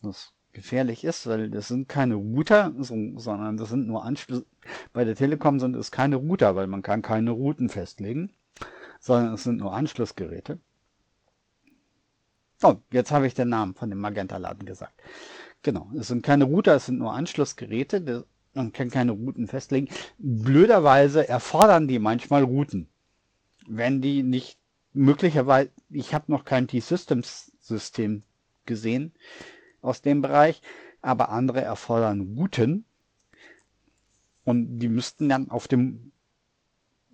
das 0.02 0.32
gefährlich 0.52 1.04
ist, 1.04 1.26
weil 1.26 1.50
das 1.50 1.68
sind 1.68 1.88
keine 1.88 2.14
Router, 2.14 2.72
so, 2.78 2.94
sondern 3.16 3.56
das 3.56 3.68
sind 3.68 3.86
nur 3.86 4.04
Anschlüsse. 4.04 4.46
Bei 4.92 5.04
der 5.04 5.14
Telekom 5.14 5.60
sind 5.60 5.76
es 5.76 5.90
keine 5.90 6.16
Router, 6.16 6.56
weil 6.56 6.66
man 6.66 6.82
kann 6.82 7.02
keine 7.02 7.30
Routen 7.30 7.68
festlegen, 7.68 8.32
sondern 8.98 9.34
es 9.34 9.44
sind 9.44 9.58
nur 9.58 9.72
Anschlussgeräte. 9.72 10.58
Oh, 12.62 12.76
jetzt 12.92 13.10
habe 13.10 13.26
ich 13.26 13.34
den 13.34 13.48
Namen 13.48 13.74
von 13.74 13.88
dem 13.90 14.00
Magenta-Laden 14.00 14.66
gesagt. 14.66 15.00
Genau, 15.62 15.90
es 15.96 16.08
sind 16.08 16.22
keine 16.22 16.44
Router, 16.44 16.74
es 16.74 16.86
sind 16.86 16.98
nur 16.98 17.14
Anschlussgeräte. 17.14 18.26
Man 18.54 18.72
kann 18.72 18.90
keine 18.90 19.12
Routen 19.12 19.46
festlegen. 19.46 19.88
Blöderweise 20.18 21.28
erfordern 21.28 21.86
die 21.86 21.98
manchmal 21.98 22.42
Routen. 22.42 22.88
Wenn 23.66 24.00
die 24.00 24.22
nicht 24.22 24.58
möglicherweise, 24.92 25.70
ich 25.88 26.14
habe 26.14 26.32
noch 26.32 26.44
kein 26.44 26.66
T-Systems-System 26.66 28.22
gesehen, 28.66 29.12
aus 29.82 30.02
dem 30.02 30.22
Bereich, 30.22 30.62
aber 31.00 31.30
andere 31.30 31.60
erfordern 31.60 32.34
guten. 32.34 32.84
Und 34.44 34.80
die 34.80 34.88
müssten 34.88 35.28
dann 35.28 35.50
auf 35.50 35.68
dem 35.68 36.12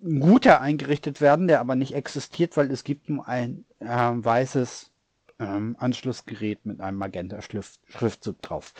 Router 0.03 0.61
eingerichtet 0.61 1.21
werden, 1.21 1.47
der 1.47 1.59
aber 1.59 1.75
nicht 1.75 1.93
existiert, 1.93 2.57
weil 2.57 2.71
es 2.71 2.83
gibt 2.83 3.09
nur 3.09 3.27
ein 3.27 3.65
äh, 3.79 3.85
weißes 3.87 4.91
ähm, 5.39 5.75
Anschlussgerät 5.79 6.65
mit 6.65 6.81
einem 6.81 6.97
Magenta-Schriftzug 6.97 8.41
drauf. 8.41 8.73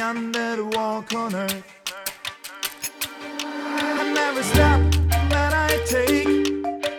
under 0.00 0.56
the 0.56 0.64
walk 0.64 1.12
on 1.14 1.34
earth. 1.34 1.64
and 4.00 4.18
every 4.18 4.42
step 4.42 4.80
that 5.30 5.52
I 5.54 5.76
take, 5.86 6.26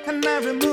and 0.08 0.26
every 0.26 0.67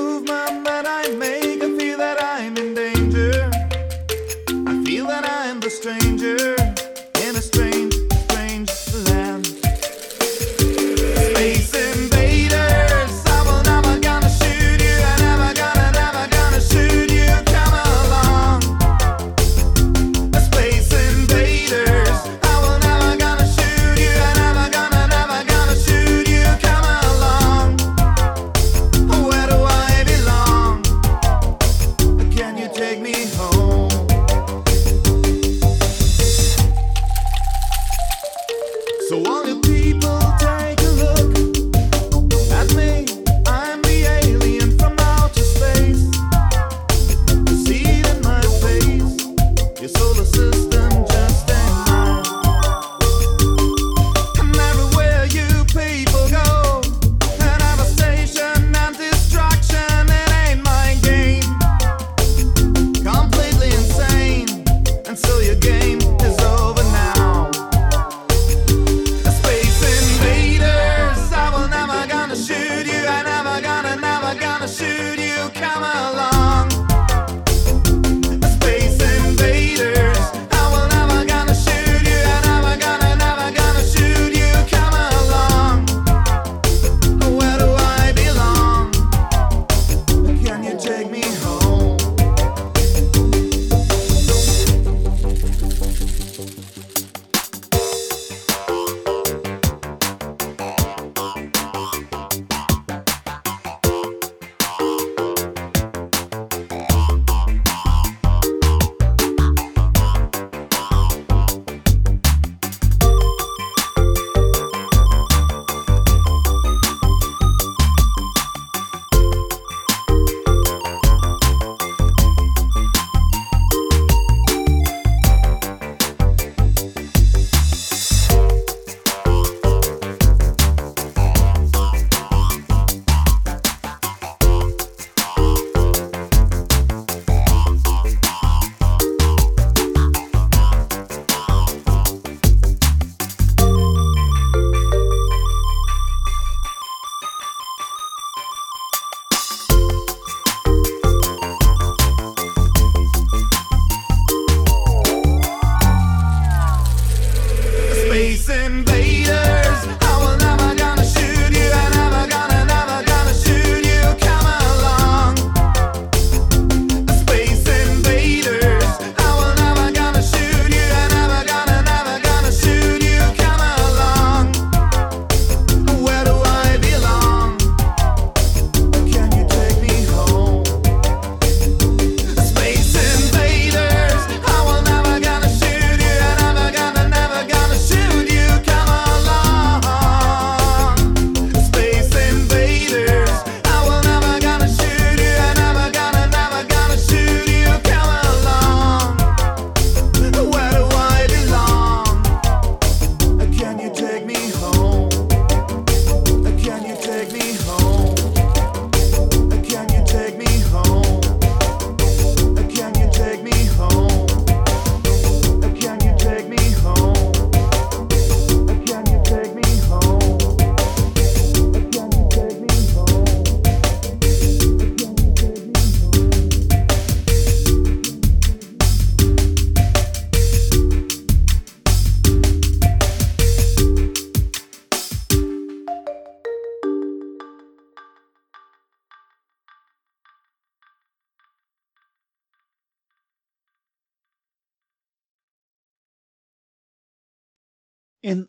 in 248.25 248.47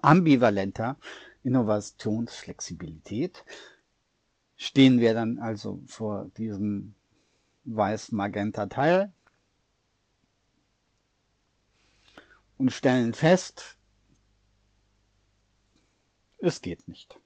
ambivalenter 0.00 0.96
Innovationsflexibilität 1.42 3.44
stehen 4.56 5.00
wir 5.00 5.12
dann 5.12 5.40
also 5.40 5.82
vor 5.88 6.30
diesem 6.36 6.94
weiß-magenta 7.64 8.66
Teil 8.66 9.12
und 12.56 12.70
stellen 12.70 13.12
fest, 13.12 13.76
es 16.38 16.62
geht 16.62 16.86
nicht. 16.86 17.18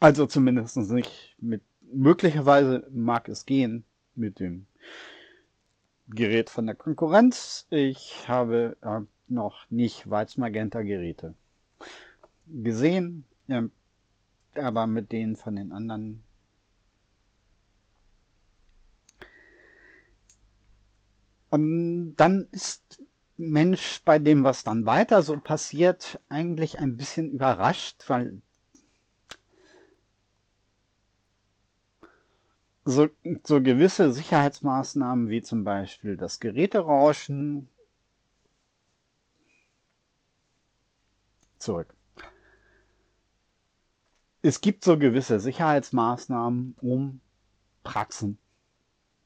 Also 0.00 0.26
zumindest 0.26 0.76
nicht 0.76 1.34
mit, 1.38 1.62
möglicherweise 1.80 2.86
mag 2.90 3.30
es 3.30 3.46
gehen 3.46 3.86
mit 4.14 4.38
dem 4.38 4.66
Gerät 6.08 6.50
von 6.50 6.66
der 6.66 6.74
Konkurrenz. 6.74 7.66
Ich 7.70 8.28
habe 8.28 8.76
äh, 8.82 9.00
noch 9.28 9.70
nicht 9.70 10.08
Weizmagenta-Geräte 10.08 11.34
gesehen, 12.46 13.24
ähm, 13.48 13.70
aber 14.54 14.86
mit 14.86 15.12
denen 15.12 15.36
von 15.36 15.56
den 15.56 15.72
anderen. 15.72 16.22
Und 21.50 22.16
dann 22.16 22.48
ist 22.52 23.02
Mensch 23.36 24.02
bei 24.04 24.18
dem, 24.18 24.44
was 24.44 24.64
dann 24.64 24.86
weiter 24.86 25.22
so 25.22 25.38
passiert, 25.38 26.20
eigentlich 26.28 26.78
ein 26.78 26.96
bisschen 26.96 27.30
überrascht, 27.30 28.04
weil 28.08 28.40
so, 32.84 33.08
so 33.44 33.60
gewisse 33.60 34.12
Sicherheitsmaßnahmen 34.12 35.28
wie 35.28 35.42
zum 35.42 35.64
Beispiel 35.64 36.16
das 36.16 36.40
Geräterauschen 36.40 37.68
zurück. 41.58 41.94
Es 44.42 44.60
gibt 44.60 44.84
so 44.84 44.98
gewisse 44.98 45.40
Sicherheitsmaßnahmen, 45.40 46.76
um 46.80 47.20
Praxen, 47.82 48.38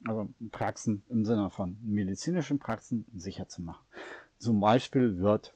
also 0.07 0.29
Praxen 0.51 1.03
im 1.09 1.25
Sinne 1.25 1.51
von 1.51 1.77
medizinischen 1.83 2.59
Praxen 2.59 3.05
sicher 3.15 3.49
zu 3.49 3.63
machen. 3.63 3.85
Zum 4.39 4.61
Beispiel 4.61 5.19
wird 5.19 5.55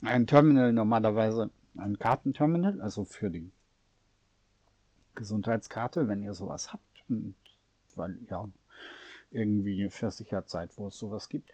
ein 0.00 0.26
Terminal 0.26 0.72
normalerweise 0.72 1.50
ein 1.76 1.98
Kartenterminal, 1.98 2.80
also 2.80 3.04
für 3.04 3.30
die 3.30 3.50
Gesundheitskarte, 5.14 6.08
wenn 6.08 6.22
ihr 6.22 6.34
sowas 6.34 6.72
habt, 6.72 7.04
und 7.08 7.34
weil 7.94 8.18
ja 8.28 8.48
irgendwie 9.32 9.88
versichert 9.90 10.48
seid, 10.50 10.70
wo 10.76 10.88
es 10.88 10.98
sowas 10.98 11.28
gibt, 11.28 11.50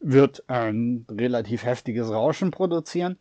wird 0.00 0.48
ein 0.48 1.06
relativ 1.10 1.64
heftiges 1.64 2.10
Rauschen 2.10 2.50
produzieren. 2.50 3.18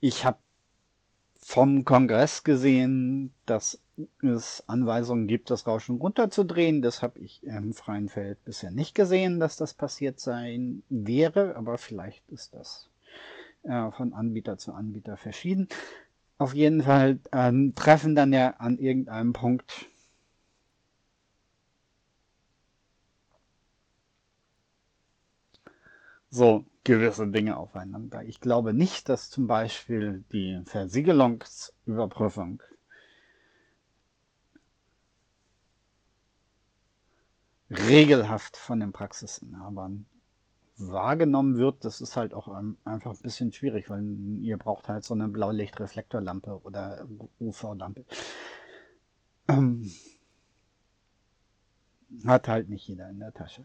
Ich 0.00 0.24
habe 0.24 0.38
vom 1.38 1.84
Kongress 1.84 2.42
gesehen, 2.42 3.32
dass 3.46 3.80
es 4.22 4.64
Anweisungen 4.66 5.26
gibt, 5.28 5.50
das 5.50 5.66
Rauschen 5.66 5.98
runterzudrehen. 5.98 6.82
Das 6.82 7.02
habe 7.02 7.18
ich 7.20 7.42
im 7.44 7.74
freien 7.74 8.08
Feld 8.08 8.42
bisher 8.44 8.70
nicht 8.70 8.94
gesehen, 8.94 9.40
dass 9.40 9.56
das 9.56 9.74
passiert 9.74 10.20
sein 10.20 10.82
wäre, 10.88 11.56
aber 11.56 11.78
vielleicht 11.78 12.28
ist 12.30 12.54
das 12.54 12.88
äh, 13.62 13.90
von 13.92 14.12
Anbieter 14.12 14.58
zu 14.58 14.72
Anbieter 14.72 15.16
verschieden. 15.16 15.68
Auf 16.44 16.52
jeden 16.52 16.82
Fall 16.82 17.20
ähm, 17.32 17.74
treffen 17.74 18.14
dann 18.14 18.34
ja 18.34 18.50
an 18.58 18.76
irgendeinem 18.76 19.32
Punkt 19.32 19.86
so 26.28 26.66
gewisse 26.84 27.26
Dinge 27.28 27.56
aufeinander. 27.56 28.22
Ich 28.24 28.40
glaube 28.40 28.74
nicht, 28.74 29.08
dass 29.08 29.30
zum 29.30 29.46
Beispiel 29.46 30.22
die 30.32 30.60
Versiegelungsüberprüfung 30.66 32.62
regelhaft 37.70 38.58
von 38.58 38.80
den 38.80 38.92
Praxisinhabern 38.92 40.04
wahrgenommen 40.76 41.56
wird. 41.56 41.84
Das 41.84 42.00
ist 42.00 42.16
halt 42.16 42.34
auch 42.34 42.48
ähm, 42.48 42.76
einfach 42.84 43.12
ein 43.12 43.22
bisschen 43.22 43.52
schwierig, 43.52 43.90
weil 43.90 44.02
ihr 44.40 44.58
braucht 44.58 44.88
halt 44.88 45.04
so 45.04 45.14
eine 45.14 45.28
Blaulichtreflektorlampe 45.28 46.60
oder 46.62 47.06
UV-Lampe. 47.40 48.04
Ähm, 49.48 49.90
hat 52.26 52.48
halt 52.48 52.68
nicht 52.68 52.86
jeder 52.88 53.08
in 53.10 53.20
der 53.20 53.32
Tasche. 53.32 53.64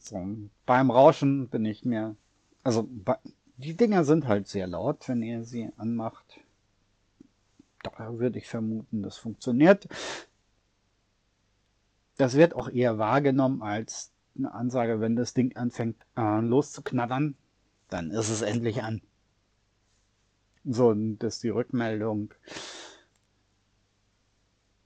So, 0.00 0.24
beim 0.64 0.90
Rauschen 0.90 1.48
bin 1.48 1.64
ich 1.64 1.84
mir, 1.84 2.14
also 2.62 2.88
die 3.56 3.76
Dinger 3.76 4.04
sind 4.04 4.28
halt 4.28 4.46
sehr 4.46 4.66
laut, 4.66 5.08
wenn 5.08 5.22
ihr 5.22 5.44
sie 5.44 5.70
anmacht. 5.76 6.40
Da 7.82 8.18
würde 8.18 8.38
ich 8.38 8.46
vermuten, 8.48 9.02
das 9.02 9.18
funktioniert. 9.18 9.88
Das 12.18 12.34
wird 12.34 12.52
auch 12.54 12.68
eher 12.68 12.98
wahrgenommen 12.98 13.62
als 13.62 14.12
eine 14.36 14.52
Ansage, 14.52 15.00
wenn 15.00 15.16
das 15.16 15.32
Ding 15.34 15.56
anfängt 15.56 15.96
äh, 16.16 16.40
loszuknattern, 16.40 17.36
dann 17.88 18.10
ist 18.10 18.28
es 18.28 18.42
endlich 18.42 18.82
an. 18.82 19.00
So, 20.64 20.92
dass 20.94 21.38
die 21.38 21.48
Rückmeldung 21.48 22.34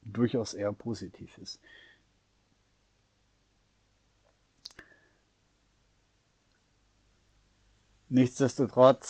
durchaus 0.03 0.53
eher 0.53 0.73
positiv 0.73 1.39
ist. 1.39 1.59
Nichtsdestotrotz, 8.11 9.09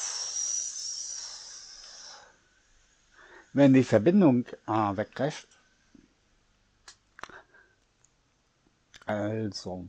wenn 3.53 3.73
die 3.75 3.83
Verbindung 3.83 4.47
äh, 4.69 4.97
wegcrasht, 4.97 5.52
also 9.13 9.89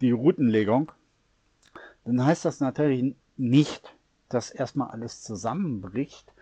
die 0.00 0.12
Routenlegung, 0.12 0.92
dann 2.04 2.24
heißt 2.24 2.44
das 2.44 2.60
natürlich 2.60 3.14
nicht, 3.36 3.94
dass 4.28 4.50
erstmal 4.50 4.90
alles 4.90 5.22
zusammenbricht, 5.22 6.32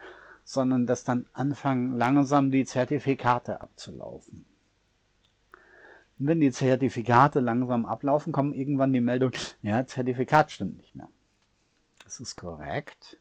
sondern 0.44 0.86
dass 0.86 1.04
dann 1.04 1.26
anfangen 1.32 1.96
langsam 1.96 2.50
die 2.50 2.64
Zertifikate 2.64 3.60
abzulaufen. 3.60 4.46
Und 6.18 6.28
wenn 6.28 6.40
die 6.40 6.52
Zertifikate 6.52 7.40
langsam 7.40 7.84
ablaufen, 7.84 8.32
kommen 8.32 8.54
irgendwann 8.54 8.92
die 8.92 9.00
Meldung, 9.00 9.32
ja, 9.62 9.86
Zertifikat 9.86 10.50
stimmt 10.50 10.78
nicht 10.78 10.94
mehr. 10.94 11.08
Das 12.04 12.20
ist 12.20 12.36
korrekt. 12.36 13.18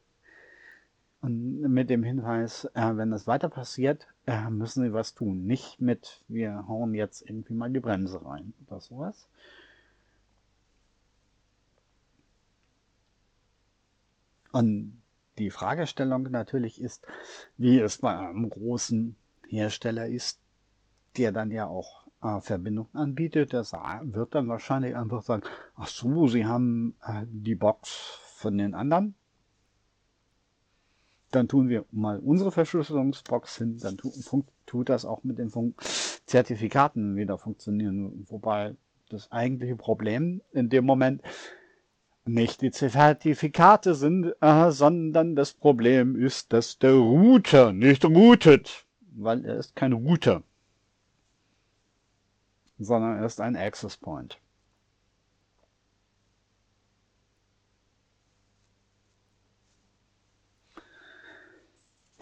Und 1.22 1.62
mit 1.62 1.90
dem 1.90 2.04
Hinweis, 2.04 2.66
äh, 2.74 2.98
wenn 2.98 3.12
das 3.12 3.26
weiter 3.26 3.50
passiert, 3.50 4.08
äh, 4.28 4.50
müssen 4.50 4.84
Sie 4.84 4.94
was 4.94 5.16
tun. 5.16 5.46
Nicht 5.46 5.82
mit, 5.82 6.22
wir 6.28 6.68
hauen 6.68 6.94
jetzt 6.94 7.28
irgendwie 7.28 7.54
mal 7.54 7.72
die 7.72 7.80
Bremse 7.80 8.24
rein 8.24 8.54
oder 8.68 8.80
sowas. 8.80 9.28
Und 14.52 15.02
die 15.38 15.50
Fragestellung 15.50 16.24
natürlich 16.32 16.80
ist, 16.80 17.06
wie 17.58 17.80
es 17.80 17.98
bei 17.98 18.18
einem 18.18 18.50
großen 18.50 19.16
Hersteller 19.48 20.08
ist, 20.08 20.40
der 21.18 21.32
dann 21.32 21.52
ja 21.52 21.68
auch 21.68 22.08
äh, 22.22 22.40
Verbindung 22.40 22.88
anbietet, 22.94 23.54
der 23.54 23.66
wird 24.04 24.34
dann 24.36 24.48
wahrscheinlich 24.48 24.96
einfach 24.96 25.24
sagen, 25.24 25.44
ach 25.76 25.88
so, 25.88 26.28
Sie 26.28 26.46
haben 26.46 26.96
äh, 27.06 27.26
die 27.28 27.56
Box 27.56 28.20
von 28.38 28.58
den 28.58 28.74
anderen. 28.76 29.16
Dann 31.36 31.48
tun 31.48 31.70
wir 31.70 31.86
mal 31.92 32.20
unsere 32.20 32.52
Verschlüsselungsbox 32.52 33.58
hin, 33.58 33.78
dann 33.82 33.98
tu, 33.98 34.12
tut 34.66 34.90
das 34.90 35.06
auch 35.06 35.24
mit 35.24 35.38
den 35.38 35.50
Fun 35.50 35.76
Zertifikaten 36.26 37.16
wieder 37.16 37.38
funktionieren. 37.38 38.26
Wobei 38.30 38.76
das 39.10 39.32
eigentliche 39.32 39.76
Problem 39.76 40.42
in 40.54 40.70
dem 40.70 40.86
Moment 40.86 41.22
nicht 42.26 42.62
die 42.62 42.72
Zertifikate 42.72 43.94
sind, 43.94 44.34
äh, 44.42 44.72
sondern 44.72 45.36
das 45.36 45.54
Problem 45.54 46.16
ist, 46.16 46.54
dass 46.54 46.80
der 46.80 46.94
Router 46.94 47.74
nicht 47.74 48.04
routet, 48.06 48.86
weil 49.16 49.46
er 49.46 49.58
ist 49.58 49.76
kein 49.76 49.94
Router 49.94 50.42
sondern 52.78 53.18
er 53.18 53.26
ist 53.26 53.40
ein 53.40 53.56
Access 53.56 53.98
Point. 53.98 54.38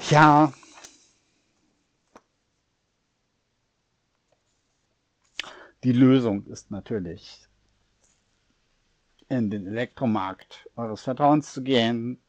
Ja, 0.10 0.54
die 5.84 5.92
Lösung 5.92 6.46
ist 6.48 6.72
natürlich 6.72 7.48
in 9.30 9.50
den 9.50 9.66
Elektromarkt 9.66 10.70
eures 10.76 11.02
Vertrauens 11.02 11.54
zu 11.54 11.64
gehen, 11.64 12.22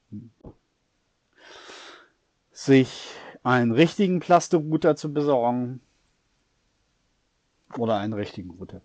sich 2.53 3.11
einen 3.43 3.73
richtigen 3.73 4.21
Plasterrouter 4.21 4.97
zu 4.97 5.13
besorgen, 5.13 5.81
oder 7.79 7.99
einen 7.99 8.13
richtigen 8.13 8.51
Router. 8.51 8.81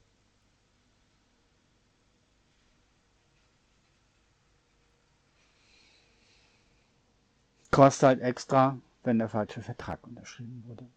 Kostet 7.71 8.07
halt 8.07 8.21
extra, 8.21 8.77
wenn 9.03 9.19
der 9.19 9.29
falsche 9.29 9.61
Vertrag 9.61 10.05
unterschrieben 10.05 10.63
wurde. 10.67 10.87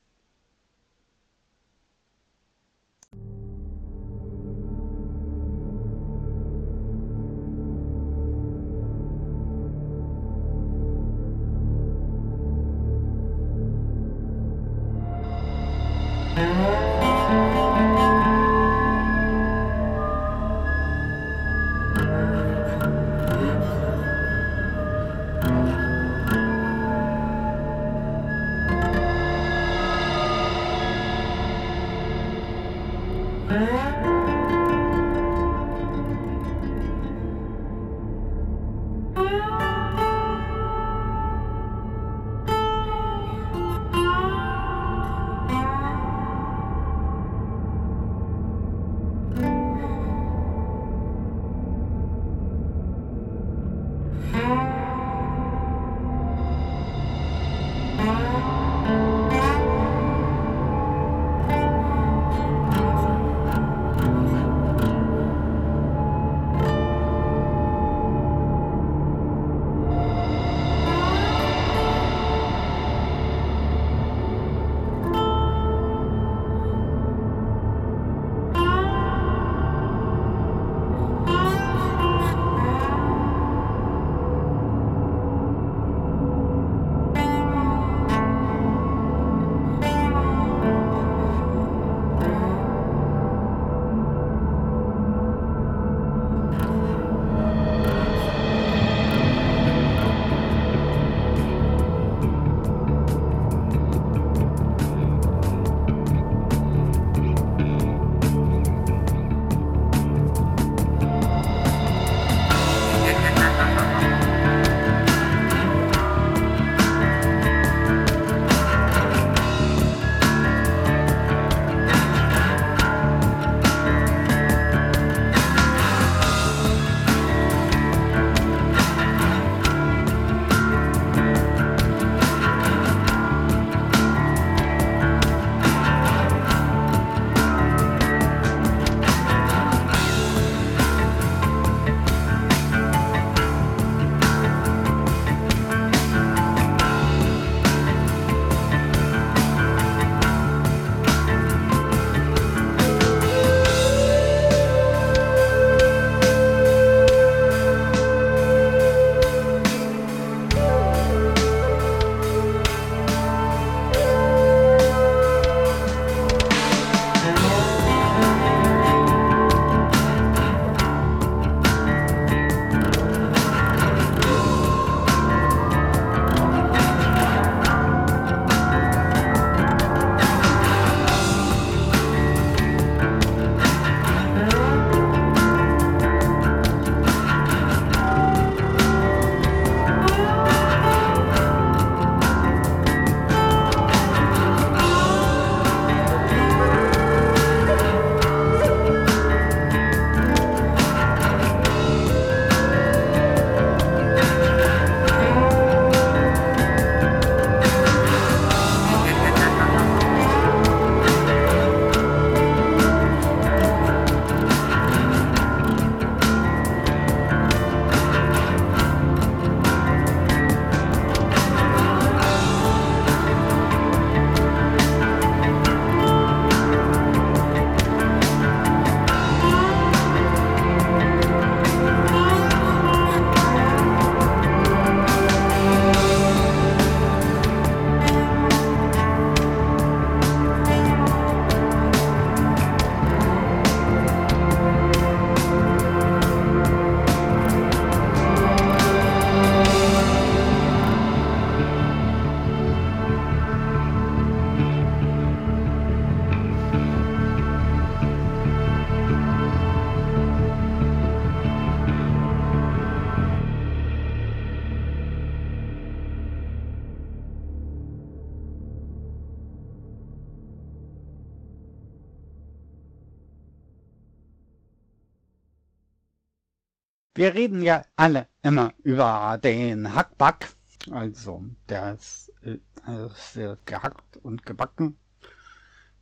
Wir 277.23 277.35
reden 277.35 277.62
ja 277.62 277.85
alle 277.94 278.27
immer 278.43 278.74
über 278.82 279.39
den 279.40 279.94
Hackback. 279.94 280.49
Also, 280.90 281.44
der 281.69 281.94
ist, 281.94 282.32
äh, 282.43 282.59
es 282.85 283.36
wird 283.36 283.65
gehackt 283.65 284.16
und 284.16 284.44
gebacken. 284.44 284.97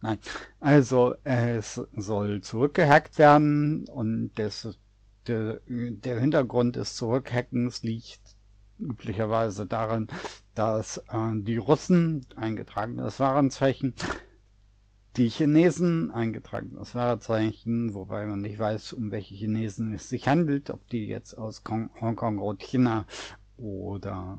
Nein, 0.01 0.19
also 0.61 1.15
es 1.25 1.79
soll 1.95 2.41
zurückgehackt 2.41 3.19
werden 3.19 3.87
und 3.89 4.31
das, 4.37 4.79
der, 5.27 5.61
der 5.67 6.21
Hintergrund 6.21 6.77
des 6.77 6.97
Zurückhackens 6.97 7.83
liegt 7.83 8.23
üblicherweise 8.79 9.67
darin, 9.67 10.07
dass 10.55 10.97
äh, 11.11 11.33
die 11.35 11.59
Russen 11.59 12.25
eingetragenes 12.37 13.21
Warenzeichen, 13.21 13.95
die 15.17 15.29
Chinesen 15.29 16.11
eingetragenes 16.11 16.95
Warenzeichen, 16.95 17.95
wobei 17.95 18.27
man 18.27 18.41
nicht 18.41 18.59
weiß, 18.59 18.93
um 18.93 19.11
welche 19.11 19.35
Chinesen 19.35 19.93
es 19.93 20.09
sich 20.09 20.29
handelt, 20.29 20.71
ob 20.71 20.87
die 20.89 21.07
jetzt 21.07 21.35
aus 21.35 21.65
Kong 21.65 21.91
Hongkong 22.01 22.39
oder 22.39 22.59
China 22.59 23.07
oder 23.57 24.39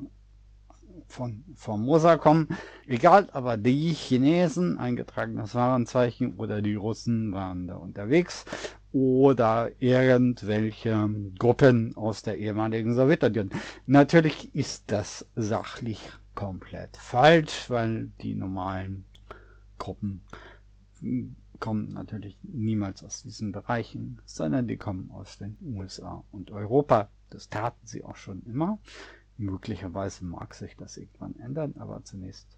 von 1.08 1.44
Formosa 1.54 2.16
kommen. 2.16 2.48
Egal, 2.86 3.28
aber 3.32 3.56
die 3.56 3.92
Chinesen, 3.92 4.78
eingetragenes 4.78 5.54
Warenzeichen, 5.54 6.34
oder 6.36 6.62
die 6.62 6.74
Russen 6.74 7.32
waren 7.32 7.66
da 7.66 7.76
unterwegs 7.76 8.44
oder 8.92 9.70
irgendwelche 9.78 11.08
Gruppen 11.38 11.96
aus 11.96 12.22
der 12.22 12.38
ehemaligen 12.38 12.94
Sowjetunion. 12.94 13.50
Natürlich 13.86 14.54
ist 14.54 14.84
das 14.90 15.26
sachlich 15.34 16.00
komplett 16.34 16.96
falsch, 16.96 17.68
weil 17.68 18.10
die 18.20 18.34
normalen 18.34 19.04
Gruppen 19.78 20.22
kommen 21.60 21.92
natürlich 21.92 22.38
niemals 22.42 23.04
aus 23.04 23.22
diesen 23.22 23.52
Bereichen, 23.52 24.20
sondern 24.24 24.66
die 24.66 24.76
kommen 24.76 25.10
aus 25.10 25.38
den 25.38 25.56
USA 25.62 26.24
und 26.32 26.50
Europa. 26.50 27.08
Das 27.30 27.48
taten 27.48 27.86
sie 27.86 28.04
auch 28.04 28.16
schon 28.16 28.42
immer. 28.42 28.78
Möglicherweise 29.38 30.24
mag 30.24 30.54
sich 30.54 30.76
das 30.76 30.96
irgendwann 30.96 31.36
ändern, 31.36 31.74
aber 31.78 32.02
zunächst 32.04 32.48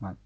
mal 0.00 0.16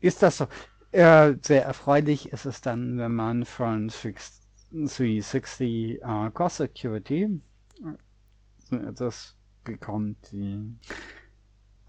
ist 0.00 0.22
das 0.22 0.38
so. 0.38 0.46
Äh, 0.90 1.34
sehr 1.42 1.66
erfreulich 1.66 2.32
ist 2.32 2.46
es 2.46 2.62
dann, 2.62 2.96
wenn 2.96 3.14
man 3.14 3.44
von 3.44 3.88
360 3.88 6.02
uh, 6.02 6.30
Core 6.30 6.48
Security 6.48 7.42
so 8.70 8.76
etwas 8.76 9.36
bekommt 9.64 10.32
wie 10.32 10.74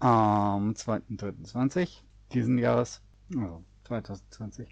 am 0.00 0.72
2.3.20 0.72 2.02
diesen 2.32 2.58
Jahres, 2.58 3.00
also 3.34 3.64
2020, 3.90 4.68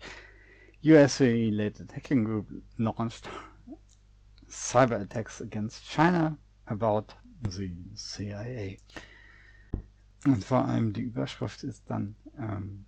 US-related 0.84 1.90
hacking 1.90 2.22
group 2.22 2.46
launched 2.78 3.28
cyber 4.48 5.00
attacks 5.00 5.40
against 5.40 5.84
China 5.84 6.38
about 6.68 7.14
the 7.42 7.70
CIA. 7.96 8.76
Und 10.24 10.44
vor 10.44 10.64
allem 10.64 10.92
die 10.92 11.02
Überschrift 11.02 11.64
ist 11.64 11.82
dann 11.90 12.14
ähm, 12.38 12.84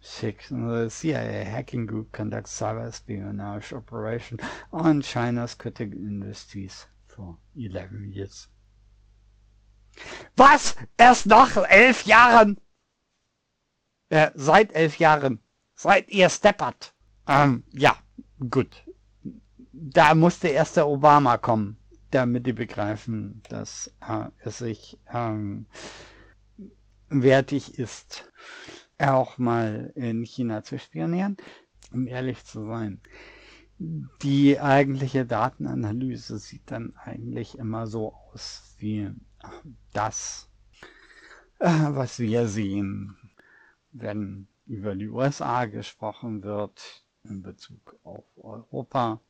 schick. 0.00 0.46
The 0.48 0.88
CIA 0.88 1.44
hacking 1.44 1.86
group 1.86 2.12
conducts 2.12 2.56
cyber 2.56 2.86
espionage 2.86 3.74
operation 3.74 4.38
on 4.72 5.02
China's 5.02 5.56
critical 5.58 5.98
industries 5.98 6.86
for 7.06 7.36
11 7.54 8.12
years. 8.12 8.48
Was? 10.36 10.74
Erst 10.96 11.26
nach 11.26 11.56
elf 11.68 12.04
Jahren? 12.04 12.58
Äh, 14.14 14.30
seit 14.34 14.72
elf 14.74 14.98
Jahren. 14.98 15.40
Seit 15.74 16.08
ihr 16.08 16.28
steppert. 16.28 16.94
Ähm, 17.26 17.64
ja, 17.72 17.96
gut. 18.48 18.84
Da 19.72 20.14
musste 20.14 20.48
erst 20.48 20.76
der 20.76 20.86
Obama 20.86 21.36
kommen 21.36 21.78
damit 22.14 22.46
die 22.46 22.52
begreifen, 22.52 23.42
dass 23.48 23.92
äh, 24.08 24.26
es 24.38 24.58
sich 24.58 24.98
ähm, 25.12 25.66
wertig 27.08 27.78
ist, 27.78 28.30
auch 28.98 29.36
mal 29.38 29.92
in 29.96 30.24
China 30.24 30.62
zu 30.62 30.78
spionieren, 30.78 31.36
um 31.92 32.06
ehrlich 32.06 32.44
zu 32.44 32.66
sein. 32.66 33.00
Die 34.22 34.60
eigentliche 34.60 35.26
Datenanalyse 35.26 36.38
sieht 36.38 36.70
dann 36.70 36.94
eigentlich 36.96 37.58
immer 37.58 37.88
so 37.88 38.14
aus 38.14 38.76
wie 38.78 39.10
das, 39.92 40.48
äh, 41.58 41.68
was 41.68 42.20
wir 42.20 42.46
sehen, 42.46 43.16
wenn 43.94 44.48
über 44.66 44.94
die 44.94 45.08
USA 45.08 45.64
gesprochen 45.66 46.42
wird 46.42 47.04
in 47.22 47.42
Bezug 47.42 47.96
auf 48.02 48.24
Europa. 48.36 49.20